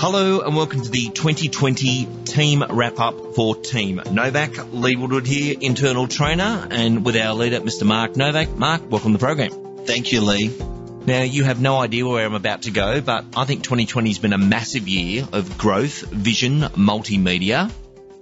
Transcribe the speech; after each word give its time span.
Hello 0.00 0.40
and 0.40 0.56
welcome 0.56 0.80
to 0.80 0.88
the 0.88 1.10
2020 1.10 2.24
team 2.24 2.64
wrap 2.70 2.98
up 2.98 3.34
for 3.34 3.54
Team 3.54 4.00
Novak. 4.10 4.72
Lee 4.72 4.96
Woodward 4.96 5.26
here, 5.26 5.54
internal 5.60 6.08
trainer, 6.08 6.66
and 6.70 7.04
with 7.04 7.16
our 7.16 7.34
leader, 7.34 7.60
Mr. 7.60 7.84
Mark 7.84 8.16
Novak. 8.16 8.48
Mark, 8.56 8.90
welcome 8.90 9.12
to 9.12 9.18
the 9.18 9.22
program. 9.22 9.84
Thank 9.84 10.10
you, 10.10 10.22
Lee. 10.22 10.56
Now, 11.04 11.20
you 11.20 11.44
have 11.44 11.60
no 11.60 11.76
idea 11.76 12.06
where 12.06 12.24
I'm 12.24 12.32
about 12.32 12.62
to 12.62 12.70
go, 12.70 13.02
but 13.02 13.26
I 13.36 13.44
think 13.44 13.62
2020 13.62 14.08
has 14.08 14.18
been 14.18 14.32
a 14.32 14.38
massive 14.38 14.88
year 14.88 15.28
of 15.34 15.58
growth, 15.58 16.00
vision, 16.00 16.60
multimedia. 16.60 17.70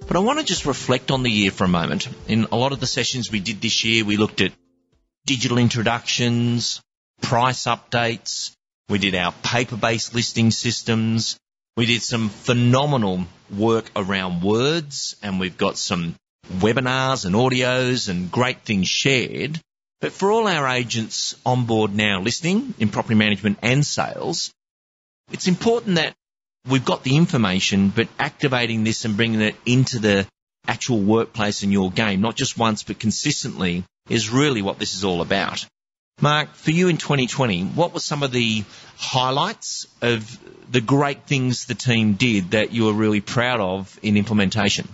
But 0.08 0.16
I 0.16 0.18
want 0.18 0.40
to 0.40 0.45
just 0.45 0.66
reflect 0.66 1.12
on 1.12 1.22
the 1.22 1.30
year 1.30 1.52
for 1.52 1.62
a 1.62 1.68
moment. 1.68 2.08
In 2.26 2.48
a 2.50 2.56
lot 2.56 2.72
of 2.72 2.80
the 2.80 2.88
sessions 2.88 3.30
we 3.30 3.38
did 3.38 3.60
this 3.60 3.84
year, 3.84 4.04
we 4.04 4.16
looked 4.16 4.40
at 4.40 4.50
digital 5.26 5.58
introductions, 5.58 6.82
price 7.22 7.66
updates, 7.66 8.50
we 8.88 8.98
did 8.98 9.14
our 9.14 9.30
paper-based 9.45 10.12
listing 10.12 10.50
systems, 10.50 11.39
we 11.79 11.87
did 11.87 12.03
some 12.03 12.29
phenomenal 12.29 13.25
work 13.57 13.89
around 13.95 14.43
words 14.43 15.14
and 15.23 15.39
we've 15.39 15.57
got 15.57 15.79
some 15.79 16.17
webinars 16.54 17.25
and 17.25 17.37
audios 17.37 18.09
and 18.09 18.32
great 18.32 18.63
things 18.63 18.89
shared. 18.89 19.61
But 20.01 20.11
for 20.11 20.32
all 20.32 20.49
our 20.49 20.67
agents 20.67 21.37
on 21.46 21.67
board 21.67 21.95
now 21.95 22.21
listening 22.21 22.75
in 22.81 22.89
property 22.89 23.14
management 23.14 23.61
and 23.63 23.87
sales, 23.87 24.53
it's 25.31 25.46
important 25.46 25.95
that 25.95 26.17
we've 26.68 26.85
got 26.85 27.04
the 27.04 27.17
information, 27.17 27.90
but 27.90 28.09
activating 28.18 28.82
this 28.82 29.04
and 29.04 29.17
bringing 29.17 29.40
it 29.40 29.54
into 29.65 30.01
the 30.01 30.26
actual 30.67 30.99
workplace 30.99 31.63
in 31.63 31.71
your 31.71 31.93
game, 31.93 32.20
not 32.20 32.34
just 32.34 32.59
once, 32.59 32.83
but 32.83 32.98
consistently 32.98 33.84
is 34.11 34.31
really 34.31 34.62
what 34.62 34.81
this 34.81 34.97
is 34.97 35.05
all 35.05 35.20
about. 35.20 35.65
Mark, 36.20 36.55
for 36.55 36.72
you 36.72 36.89
in 36.89 36.97
2020, 36.97 37.64
what 37.64 37.95
were 37.95 38.00
some 38.00 38.22
of 38.22 38.33
the 38.33 38.64
highlights 38.97 39.86
of 40.03 40.39
the 40.70 40.81
great 40.81 41.27
things 41.27 41.67
the 41.67 41.75
team 41.75 42.14
did 42.14 42.53
that 42.53 42.72
you 42.72 42.86
were 42.86 42.92
really 42.92 43.20
proud 43.20 43.61
of 43.61 43.98
in 44.03 44.17
implementation? 44.17 44.89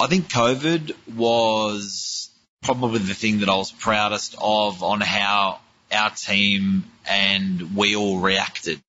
I 0.00 0.08
think 0.08 0.28
COVID 0.28 0.94
was 1.14 2.30
probably 2.62 2.98
the 2.98 3.14
thing 3.14 3.40
that 3.40 3.48
I 3.48 3.56
was 3.56 3.70
proudest 3.70 4.34
of 4.40 4.82
on 4.82 5.00
how 5.00 5.60
our 5.92 6.10
team 6.10 6.84
and 7.08 7.76
we 7.76 7.94
all 7.94 8.18
reacted. 8.18 8.80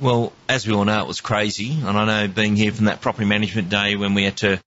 Well, 0.00 0.32
as 0.48 0.66
we 0.66 0.74
all 0.74 0.84
know, 0.84 1.00
it 1.00 1.08
was 1.08 1.20
crazy. 1.20 1.72
And 1.72 1.96
I 1.96 2.04
know 2.04 2.32
being 2.32 2.56
here 2.56 2.72
from 2.72 2.86
that 2.86 3.00
property 3.00 3.26
management 3.26 3.68
day 3.68 3.96
when 3.96 4.14
we 4.14 4.24
had 4.24 4.36
to 4.38 4.60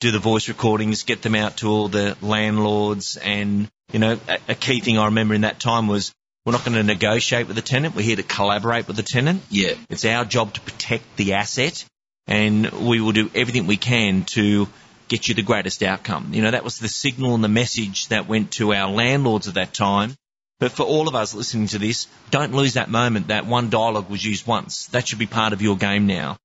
do 0.00 0.10
the 0.10 0.18
voice 0.18 0.48
recordings, 0.48 1.02
get 1.02 1.22
them 1.22 1.34
out 1.34 1.58
to 1.58 1.68
all 1.68 1.88
the 1.88 2.16
landlords 2.22 3.16
and 3.16 3.68
you 3.92 3.98
know, 3.98 4.18
a, 4.28 4.38
a 4.48 4.54
key 4.54 4.80
thing 4.80 4.98
I 4.98 5.06
remember 5.06 5.34
in 5.34 5.42
that 5.42 5.60
time 5.60 5.88
was 5.88 6.12
we're 6.44 6.52
not 6.52 6.64
going 6.64 6.76
to 6.76 6.82
negotiate 6.82 7.46
with 7.46 7.56
the 7.56 7.62
tenant. 7.62 7.94
We're 7.94 8.02
here 8.02 8.16
to 8.16 8.22
collaborate 8.22 8.86
with 8.86 8.96
the 8.96 9.02
tenant. 9.02 9.42
Yeah. 9.50 9.74
It's 9.88 10.04
our 10.04 10.24
job 10.24 10.54
to 10.54 10.60
protect 10.60 11.16
the 11.16 11.34
asset 11.34 11.84
and 12.26 12.70
we 12.70 13.00
will 13.00 13.12
do 13.12 13.30
everything 13.34 13.66
we 13.66 13.76
can 13.76 14.24
to 14.24 14.68
get 15.08 15.26
you 15.26 15.34
the 15.34 15.42
greatest 15.42 15.82
outcome. 15.82 16.34
You 16.34 16.42
know, 16.42 16.50
that 16.50 16.64
was 16.64 16.78
the 16.78 16.88
signal 16.88 17.34
and 17.34 17.42
the 17.42 17.48
message 17.48 18.08
that 18.08 18.28
went 18.28 18.52
to 18.52 18.74
our 18.74 18.90
landlords 18.90 19.48
at 19.48 19.54
that 19.54 19.72
time. 19.72 20.14
But 20.60 20.72
for 20.72 20.82
all 20.82 21.08
of 21.08 21.14
us 21.14 21.34
listening 21.34 21.68
to 21.68 21.78
this, 21.78 22.08
don't 22.30 22.52
lose 22.52 22.74
that 22.74 22.90
moment 22.90 23.28
that 23.28 23.46
one 23.46 23.70
dialogue 23.70 24.10
was 24.10 24.24
used 24.24 24.46
once. 24.46 24.86
That 24.86 25.06
should 25.06 25.18
be 25.18 25.26
part 25.26 25.52
of 25.52 25.62
your 25.62 25.76
game 25.76 26.06
now. 26.06 26.36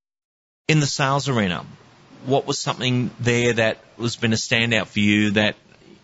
In 0.68 0.80
the 0.80 0.86
sales 0.86 1.28
arena, 1.28 1.66
what 2.26 2.46
was 2.46 2.60
something 2.60 3.12
there 3.20 3.54
that 3.54 3.78
was 3.98 4.16
been 4.16 4.34
a 4.34 4.38
standout 4.38 4.88
for 4.88 5.00
you 5.00 5.32
that 5.32 5.56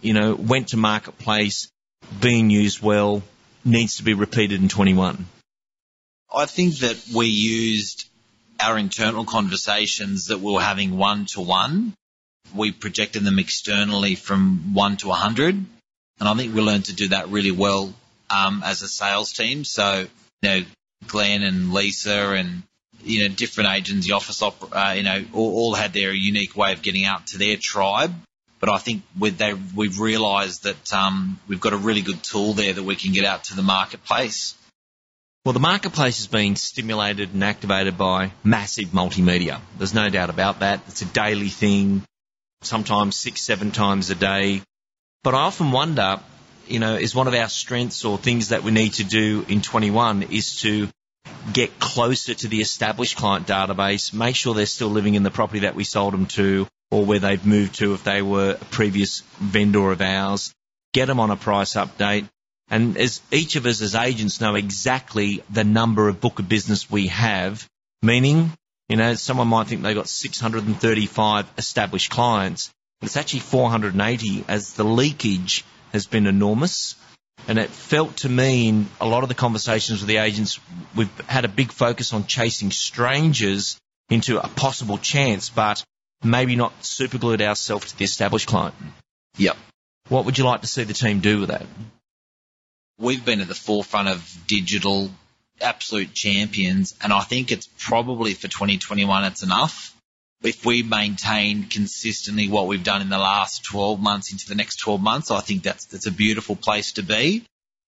you 0.02 0.14
know, 0.14 0.36
went 0.36 0.70
to 0.70 0.78
marketplace, 0.78 1.70
being 2.22 2.50
used 2.50 2.82
well, 2.82 3.22
needs 3.66 3.98
to 3.98 4.04
be 4.04 4.14
repeated 4.14 4.62
in 4.62 4.70
21? 4.70 5.26
I 6.34 6.46
think 6.46 6.78
that 6.80 6.98
we 7.14 7.28
used 7.28 8.10
our 8.60 8.78
internal 8.78 9.26
conversations 9.26 10.28
that 10.28 10.40
we 10.40 10.52
were 10.52 10.62
having 10.62 10.98
one 10.98 11.26
to 11.26 11.42
one. 11.42 11.94
We 12.54 12.72
projected 12.72 13.24
them 13.24 13.40
externally 13.40 14.16
from 14.16 14.74
one 14.74 14.98
to 14.98 15.10
hundred. 15.10 15.56
And 15.56 16.28
I 16.28 16.34
think 16.34 16.54
we 16.54 16.62
learned 16.62 16.86
to 16.86 16.94
do 16.94 17.10
that 17.10 17.30
really 17.30 17.52
well, 17.52 17.94
um, 18.30 18.62
as 18.66 18.82
a 18.82 18.88
sales 18.88 19.34
team. 19.34 19.64
So, 19.64 20.08
you 20.42 20.50
know, 20.50 20.62
Glenn 21.08 21.44
and 21.44 21.74
Lisa 21.74 22.32
and, 22.32 22.64
you 23.04 23.28
know, 23.28 23.34
different 23.34 23.72
agents, 23.72 24.08
the 24.08 24.14
office, 24.14 24.42
op- 24.42 24.76
uh, 24.76 24.94
you 24.96 25.04
know, 25.04 25.24
all, 25.34 25.56
all 25.56 25.74
had 25.76 25.94
their 25.94 26.12
unique 26.12 26.56
way 26.56 26.74
of 26.74 26.82
getting 26.82 27.06
out 27.06 27.28
to 27.28 27.38
their 27.38 27.58
tribe. 27.58 28.14
But 28.60 28.70
I 28.70 28.78
think 28.78 29.04
they, 29.16 29.54
we've 29.54 30.00
realised 30.00 30.64
that 30.64 30.94
um, 30.94 31.40
we've 31.48 31.62
got 31.62 31.74
a 31.74 31.78
really 31.78 32.02
good 32.02 32.22
tool 32.24 32.54
there 32.54 32.74
that 32.74 32.84
we 32.84 32.96
can 32.96 33.14
get 33.14 33.24
out 33.24 33.46
to 33.46 33.56
the 33.56 33.64
marketplace. 33.64 34.56
Well, 35.46 35.54
the 35.54 35.62
marketplace 35.62 36.18
has 36.18 36.28
been 36.28 36.58
stimulated 36.58 37.34
and 37.34 37.44
activated 37.44 37.98
by 37.98 38.32
massive 38.44 38.90
multimedia. 38.90 39.62
There's 39.78 39.94
no 39.94 40.10
doubt 40.10 40.30
about 40.30 40.60
that. 40.60 40.82
It's 40.90 41.02
a 41.02 41.06
daily 41.06 41.48
thing, 41.48 42.04
sometimes 42.62 43.16
six, 43.16 43.42
seven 43.42 43.72
times 43.72 44.10
a 44.10 44.16
day. 44.16 44.62
But 45.24 45.36
I 45.36 45.40
often 45.40 45.72
wonder, 45.72 46.20
you 46.68 46.80
know, 46.80 46.96
is 46.96 47.16
one 47.16 47.28
of 47.28 47.34
our 47.34 47.48
strengths 47.48 48.04
or 48.04 48.18
things 48.18 48.50
that 48.50 48.64
we 48.64 48.72
need 48.72 48.96
to 48.96 49.06
do 49.06 49.46
in 49.48 49.62
21 49.62 50.24
is 50.24 50.60
to 50.62 50.90
get 51.52 51.80
closer 51.80 52.34
to 52.34 52.48
the 52.48 52.62
established 52.62 53.18
client 53.18 53.48
database, 53.48 54.14
make 54.14 54.36
sure 54.36 54.54
they're 54.54 54.66
still 54.66 54.90
living 54.90 55.16
in 55.16 55.24
the 55.24 55.32
property 55.32 55.62
that 55.62 55.76
we 55.76 55.84
sold 55.84 56.14
them 56.14 56.26
to, 56.28 56.68
or 56.92 57.06
where 57.06 57.20
they've 57.20 57.46
moved 57.46 57.76
to 57.76 57.94
if 57.94 58.04
they 58.04 58.22
were 58.22 58.58
a 58.60 58.66
previous 58.66 59.22
vendor 59.40 59.92
of 59.92 60.02
ours, 60.02 60.54
get 60.94 61.06
them 61.06 61.20
on 61.20 61.32
a 61.32 61.36
price 61.36 61.74
update. 61.74 62.28
And 62.70 62.98
as 62.98 63.22
each 63.32 63.56
of 63.56 63.66
us 63.66 63.82
as 63.82 63.96
agents 63.96 64.42
know 64.42 64.56
exactly 64.56 65.44
the 65.50 65.64
number 65.64 66.08
of 66.08 66.22
book 66.22 66.40
of 66.40 66.48
business 66.48 66.90
we 66.90 67.08
have, 67.08 67.68
meaning, 68.02 68.52
you 68.88 68.98
know, 68.98 69.16
someone 69.16 69.48
might 69.48 69.68
think 69.68 69.82
they've 69.82 69.96
got 69.96 70.10
635 70.10 71.52
established 71.58 72.12
clients, 72.12 72.72
it's 73.02 73.18
actually 73.18 73.40
480 73.40 74.46
as 74.48 74.74
the 74.74 74.84
leakage 74.84 75.64
has 75.94 76.06
been 76.06 76.28
enormous. 76.28 76.96
And 77.48 77.58
it 77.58 77.70
felt 77.70 78.18
to 78.18 78.30
me 78.30 78.70
in 78.70 78.88
a 79.02 79.08
lot 79.08 79.24
of 79.24 79.30
the 79.30 79.36
conversations 79.36 80.02
with 80.02 80.08
the 80.08 80.18
agents, 80.18 80.60
we've 80.96 81.20
had 81.22 81.46
a 81.46 81.48
big 81.48 81.72
focus 81.72 82.14
on 82.14 82.28
chasing 82.28 82.72
strangers 82.72 83.80
into 84.10 84.44
a 84.44 84.48
possible 84.48 84.98
chance, 84.98 85.50
but 85.50 85.84
maybe 86.24 86.56
not 86.56 86.74
superglued 86.84 87.42
ourselves 87.42 87.92
to 87.92 87.98
the 87.98 88.06
established 88.06 88.48
client. 88.48 88.76
Yep. 89.38 89.58
What 90.10 90.26
would 90.26 90.38
you 90.38 90.44
like 90.44 90.62
to 90.62 90.68
see 90.68 90.84
the 90.84 90.94
team 90.94 91.20
do 91.20 91.40
with 91.40 91.50
that? 91.50 91.66
We've 93.00 93.24
been 93.24 93.42
at 93.42 93.48
the 93.48 93.56
forefront 93.56 94.10
of 94.10 94.38
digital 94.48 95.10
absolute 95.62 96.14
champions, 96.14 96.96
and 97.02 97.14
I 97.14 97.22
think 97.22 97.52
it's 97.52 97.70
probably 97.78 98.34
for 98.34 98.48
2021 98.48 99.24
it's 99.26 99.44
enough. 99.44 99.96
If 100.42 100.66
we 100.66 100.84
maintain 100.84 101.66
consistently 101.68 102.48
what 102.48 102.68
we've 102.68 102.84
done 102.84 103.02
in 103.02 103.10
the 103.10 103.18
last 103.18 103.66
12 103.66 104.00
months 104.00 104.32
into 104.32 104.48
the 104.48 104.56
next 104.56 104.78
12 104.78 105.02
months, 105.02 105.32
I 105.32 105.42
think 105.42 105.64
that's 105.64 105.86
that's 105.86 106.08
a 106.08 106.12
beautiful 106.12 106.56
place 106.56 106.94
to 106.94 107.04
be. 107.04 107.46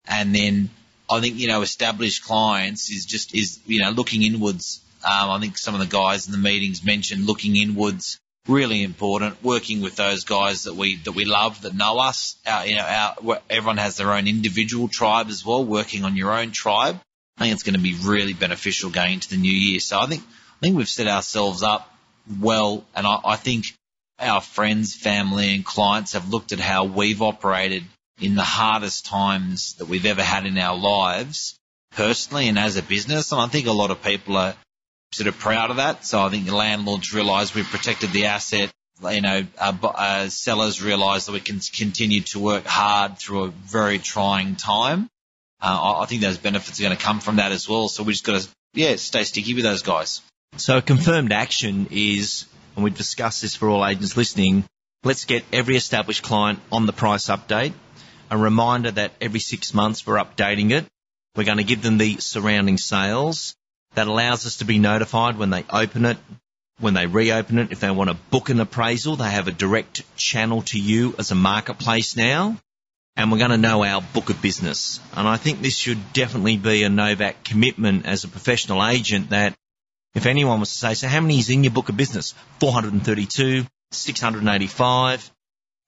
And 0.06 0.34
then 0.34 0.70
I 1.08 1.20
think 1.20 1.36
you 1.36 1.48
know 1.48 1.62
established 1.62 2.24
clients 2.24 2.90
is 2.90 3.04
just 3.04 3.34
is 3.34 3.60
you 3.66 3.80
know 3.80 3.90
looking 3.90 4.22
inwards 4.22 4.80
um, 5.02 5.30
I 5.30 5.40
think 5.40 5.56
some 5.56 5.74
of 5.74 5.80
the 5.80 5.86
guys 5.86 6.26
in 6.26 6.32
the 6.32 6.38
meetings 6.38 6.84
mentioned 6.84 7.26
looking 7.26 7.56
inwards, 7.56 8.18
really 8.46 8.82
important. 8.82 9.42
Working 9.42 9.80
with 9.80 9.96
those 9.96 10.24
guys 10.24 10.64
that 10.64 10.74
we 10.74 10.96
that 11.04 11.12
we 11.12 11.24
love, 11.24 11.62
that 11.62 11.74
know 11.74 11.98
us. 11.98 12.36
Our, 12.46 12.66
you 12.66 12.74
know, 12.74 12.84
our, 12.84 13.40
everyone 13.48 13.78
has 13.78 13.96
their 13.96 14.12
own 14.12 14.26
individual 14.26 14.88
tribe 14.88 15.28
as 15.28 15.44
well. 15.44 15.64
Working 15.64 16.04
on 16.04 16.16
your 16.16 16.32
own 16.32 16.50
tribe, 16.50 17.00
I 17.38 17.44
think 17.44 17.54
it's 17.54 17.62
going 17.62 17.76
to 17.76 17.80
be 17.80 17.94
really 17.94 18.34
beneficial 18.34 18.90
going 18.90 19.14
into 19.14 19.30
the 19.30 19.38
new 19.38 19.52
year. 19.52 19.80
So 19.80 19.98
I 19.98 20.06
think 20.06 20.22
I 20.22 20.60
think 20.60 20.76
we've 20.76 20.88
set 20.88 21.06
ourselves 21.06 21.62
up 21.62 21.89
well, 22.40 22.84
and 22.94 23.06
I, 23.06 23.18
I 23.24 23.36
think 23.36 23.66
our 24.18 24.40
friends, 24.40 24.94
family, 24.94 25.54
and 25.54 25.64
clients 25.64 26.12
have 26.12 26.28
looked 26.28 26.52
at 26.52 26.60
how 26.60 26.84
we've 26.84 27.22
operated 27.22 27.84
in 28.20 28.34
the 28.34 28.42
hardest 28.42 29.06
times 29.06 29.74
that 29.74 29.88
we've 29.88 30.06
ever 30.06 30.22
had 30.22 30.46
in 30.46 30.58
our 30.58 30.76
lives 30.76 31.58
personally 31.92 32.48
and 32.48 32.58
as 32.58 32.76
a 32.76 32.82
business. 32.82 33.32
And 33.32 33.40
I 33.40 33.46
think 33.46 33.66
a 33.66 33.72
lot 33.72 33.90
of 33.90 34.02
people 34.02 34.36
are 34.36 34.54
sort 35.12 35.26
of 35.26 35.38
proud 35.38 35.70
of 35.70 35.76
that. 35.76 36.04
So 36.04 36.20
I 36.20 36.28
think 36.28 36.50
landlords 36.50 37.14
realise 37.14 37.54
we've 37.54 37.64
protected 37.64 38.10
the 38.10 38.26
asset. 38.26 38.70
You 39.02 39.22
know, 39.22 39.46
uh, 39.58 39.72
uh, 39.82 40.28
sellers 40.28 40.82
realise 40.82 41.24
that 41.24 41.32
we 41.32 41.40
can 41.40 41.58
continue 41.58 42.20
to 42.20 42.38
work 42.38 42.66
hard 42.66 43.18
through 43.18 43.44
a 43.44 43.48
very 43.48 43.98
trying 43.98 44.56
time. 44.56 45.08
Uh, 45.62 46.00
I 46.00 46.06
think 46.06 46.20
those 46.20 46.36
benefits 46.36 46.78
are 46.78 46.82
going 46.82 46.96
to 46.96 47.02
come 47.02 47.20
from 47.20 47.36
that 47.36 47.52
as 47.52 47.66
well. 47.66 47.88
So 47.88 48.02
we 48.02 48.12
just 48.12 48.24
got 48.24 48.40
to, 48.40 48.48
yeah, 48.74 48.96
stay 48.96 49.24
sticky 49.24 49.54
with 49.54 49.64
those 49.64 49.82
guys. 49.82 50.20
So 50.56 50.78
a 50.78 50.82
confirmed 50.82 51.32
action 51.32 51.88
is, 51.90 52.46
and 52.74 52.84
we've 52.84 52.96
discussed 52.96 53.42
this 53.42 53.54
for 53.54 53.68
all 53.68 53.86
agents 53.86 54.16
listening, 54.16 54.64
let's 55.04 55.24
get 55.24 55.44
every 55.52 55.76
established 55.76 56.22
client 56.22 56.60
on 56.70 56.86
the 56.86 56.92
price 56.92 57.26
update. 57.28 57.72
A 58.30 58.36
reminder 58.36 58.90
that 58.90 59.12
every 59.20 59.40
six 59.40 59.72
months 59.74 60.06
we're 60.06 60.22
updating 60.22 60.70
it. 60.70 60.84
We're 61.34 61.44
going 61.44 61.58
to 61.58 61.64
give 61.64 61.82
them 61.82 61.98
the 61.98 62.18
surrounding 62.18 62.78
sales 62.78 63.54
that 63.94 64.06
allows 64.06 64.46
us 64.46 64.56
to 64.56 64.64
be 64.64 64.78
notified 64.78 65.38
when 65.38 65.50
they 65.50 65.64
open 65.70 66.04
it, 66.04 66.18
when 66.78 66.94
they 66.94 67.06
reopen 67.06 67.58
it. 67.58 67.72
If 67.72 67.80
they 67.80 67.90
want 67.90 68.10
to 68.10 68.16
book 68.30 68.50
an 68.50 68.60
appraisal, 68.60 69.16
they 69.16 69.30
have 69.30 69.48
a 69.48 69.52
direct 69.52 70.02
channel 70.16 70.62
to 70.62 70.78
you 70.78 71.14
as 71.18 71.30
a 71.30 71.34
marketplace 71.36 72.16
now. 72.16 72.56
And 73.16 73.30
we're 73.30 73.38
going 73.38 73.50
to 73.50 73.56
know 73.56 73.84
our 73.84 74.00
book 74.00 74.30
of 74.30 74.40
business. 74.40 75.00
And 75.14 75.26
I 75.26 75.36
think 75.36 75.60
this 75.60 75.76
should 75.76 76.12
definitely 76.12 76.56
be 76.56 76.84
a 76.84 76.88
Novak 76.88 77.44
commitment 77.44 78.06
as 78.06 78.24
a 78.24 78.28
professional 78.28 78.84
agent 78.84 79.30
that 79.30 79.54
If 80.14 80.26
anyone 80.26 80.60
was 80.60 80.70
to 80.70 80.78
say, 80.78 80.94
so 80.94 81.08
how 81.08 81.20
many 81.20 81.38
is 81.38 81.50
in 81.50 81.62
your 81.64 81.72
book 81.72 81.88
of 81.88 81.96
business? 81.96 82.34
432, 82.58 83.64
685. 83.92 85.30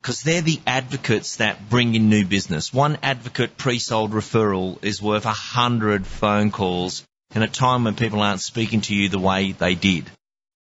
Because 0.01 0.23
they're 0.23 0.43
the 0.43 0.61
advocates 0.67 1.37
that 1.37 1.69
bring 1.69 1.95
in 1.95 2.09
new 2.09 2.25
business. 2.25 2.73
One 2.73 2.99
advocate 3.03 3.57
pre-sold 3.57 4.13
referral 4.13 4.83
is 4.85 5.03
worth 5.03 5.27
a 5.27 5.31
hundred 5.31 6.07
phone 6.07 6.51
calls 6.51 7.05
in 7.35 7.43
a 7.43 7.49
time 7.49 7.85
when 7.85 7.95
people 7.95 8.21
aren't 8.21 8.41
speaking 8.41 8.81
to 8.83 8.95
you 8.95 9.09
the 9.09 9.19
way 9.19 9.53
they 9.53 9.75
did. 9.75 10.11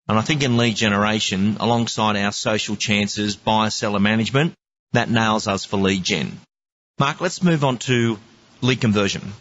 And 0.07 0.17
I 0.17 0.21
think 0.21 0.43
in 0.43 0.57
lead 0.57 0.75
generation, 0.75 1.57
alongside 1.59 2.17
our 2.17 2.31
social 2.31 2.75
chances, 2.75 3.35
buyer 3.35 3.69
seller 3.69 3.99
management, 3.99 4.53
that 4.93 5.09
nails 5.09 5.47
us 5.47 5.65
for 5.65 5.77
lead 5.77 6.03
gen. 6.03 6.39
Mark, 6.99 7.21
let's 7.21 7.43
move 7.43 7.63
on 7.63 7.77
to 7.79 8.19
lead 8.61 8.81
conversion. 8.81 9.33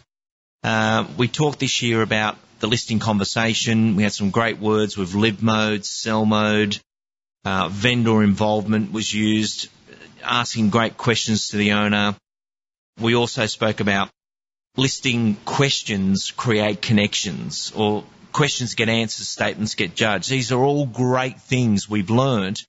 Uh, 0.63 1.05
we 1.17 1.27
talked 1.27 1.59
this 1.59 1.81
year 1.81 2.01
about 2.01 2.37
the 2.61 2.67
listing 2.67 2.99
conversation. 2.99 3.95
We 3.95 4.03
had 4.03 4.13
some 4.13 4.29
great 4.29 4.59
words 4.59 4.95
with 4.95 5.13
live 5.13 5.43
mode, 5.43 5.85
sell 5.85 6.25
mode, 6.25 6.79
uh, 7.43 7.67
vendor 7.69 8.23
involvement 8.23 8.91
was 8.91 9.13
used, 9.13 9.67
asking 10.23 10.69
great 10.69 10.95
questions 10.95 11.49
to 11.49 11.57
the 11.57 11.73
owner. 11.73 12.15
We 12.99 13.15
also 13.15 13.47
spoke 13.47 13.79
about 13.79 14.09
listing 14.77 15.35
questions 15.43 16.31
create 16.31 16.81
connections 16.81 17.73
or 17.75 18.03
questions 18.31 18.75
get 18.75 18.89
answers, 18.89 19.27
statements 19.27 19.75
get 19.75 19.95
judged. 19.95 20.29
These 20.29 20.51
are 20.51 20.63
all 20.63 20.85
great 20.85 21.41
things 21.41 21.89
we've 21.89 22.09
learned, 22.09 22.61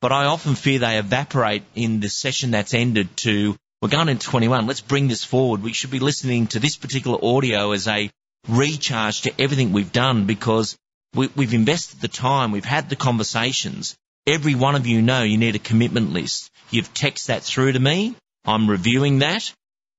but 0.00 0.12
I 0.12 0.26
often 0.26 0.54
fear 0.54 0.78
they 0.78 0.98
evaporate 0.98 1.64
in 1.74 2.00
the 2.00 2.08
session 2.08 2.52
that's 2.52 2.74
ended 2.74 3.16
to 3.18 3.56
we're 3.82 3.88
going 3.88 4.10
into 4.10 4.26
21. 4.26 4.66
Let's 4.66 4.82
bring 4.82 5.08
this 5.08 5.24
forward. 5.24 5.62
We 5.62 5.72
should 5.72 5.90
be 5.90 6.00
listening 6.00 6.48
to 6.48 6.58
this 6.58 6.76
particular 6.76 7.18
audio 7.22 7.72
as 7.72 7.88
a 7.88 8.10
recharge 8.48 9.22
to 9.22 9.40
everything 9.40 9.72
we've 9.72 9.92
done 9.92 10.26
because 10.26 10.76
we, 11.14 11.28
we've 11.36 11.54
invested 11.54 12.00
the 12.00 12.08
time. 12.08 12.52
We've 12.52 12.64
had 12.64 12.88
the 12.88 12.96
conversations. 12.96 13.96
Every 14.26 14.54
one 14.54 14.76
of 14.76 14.86
you 14.86 15.02
know 15.02 15.22
you 15.22 15.38
need 15.38 15.56
a 15.56 15.60
commitment 15.60 16.12
list. 16.12 16.50
You've 16.70 16.92
texted 16.94 17.26
that 17.26 17.42
through 17.42 17.72
to 17.72 17.80
me. 17.80 18.14
I'm 18.44 18.68
reviewing 18.68 19.18
that. 19.20 19.52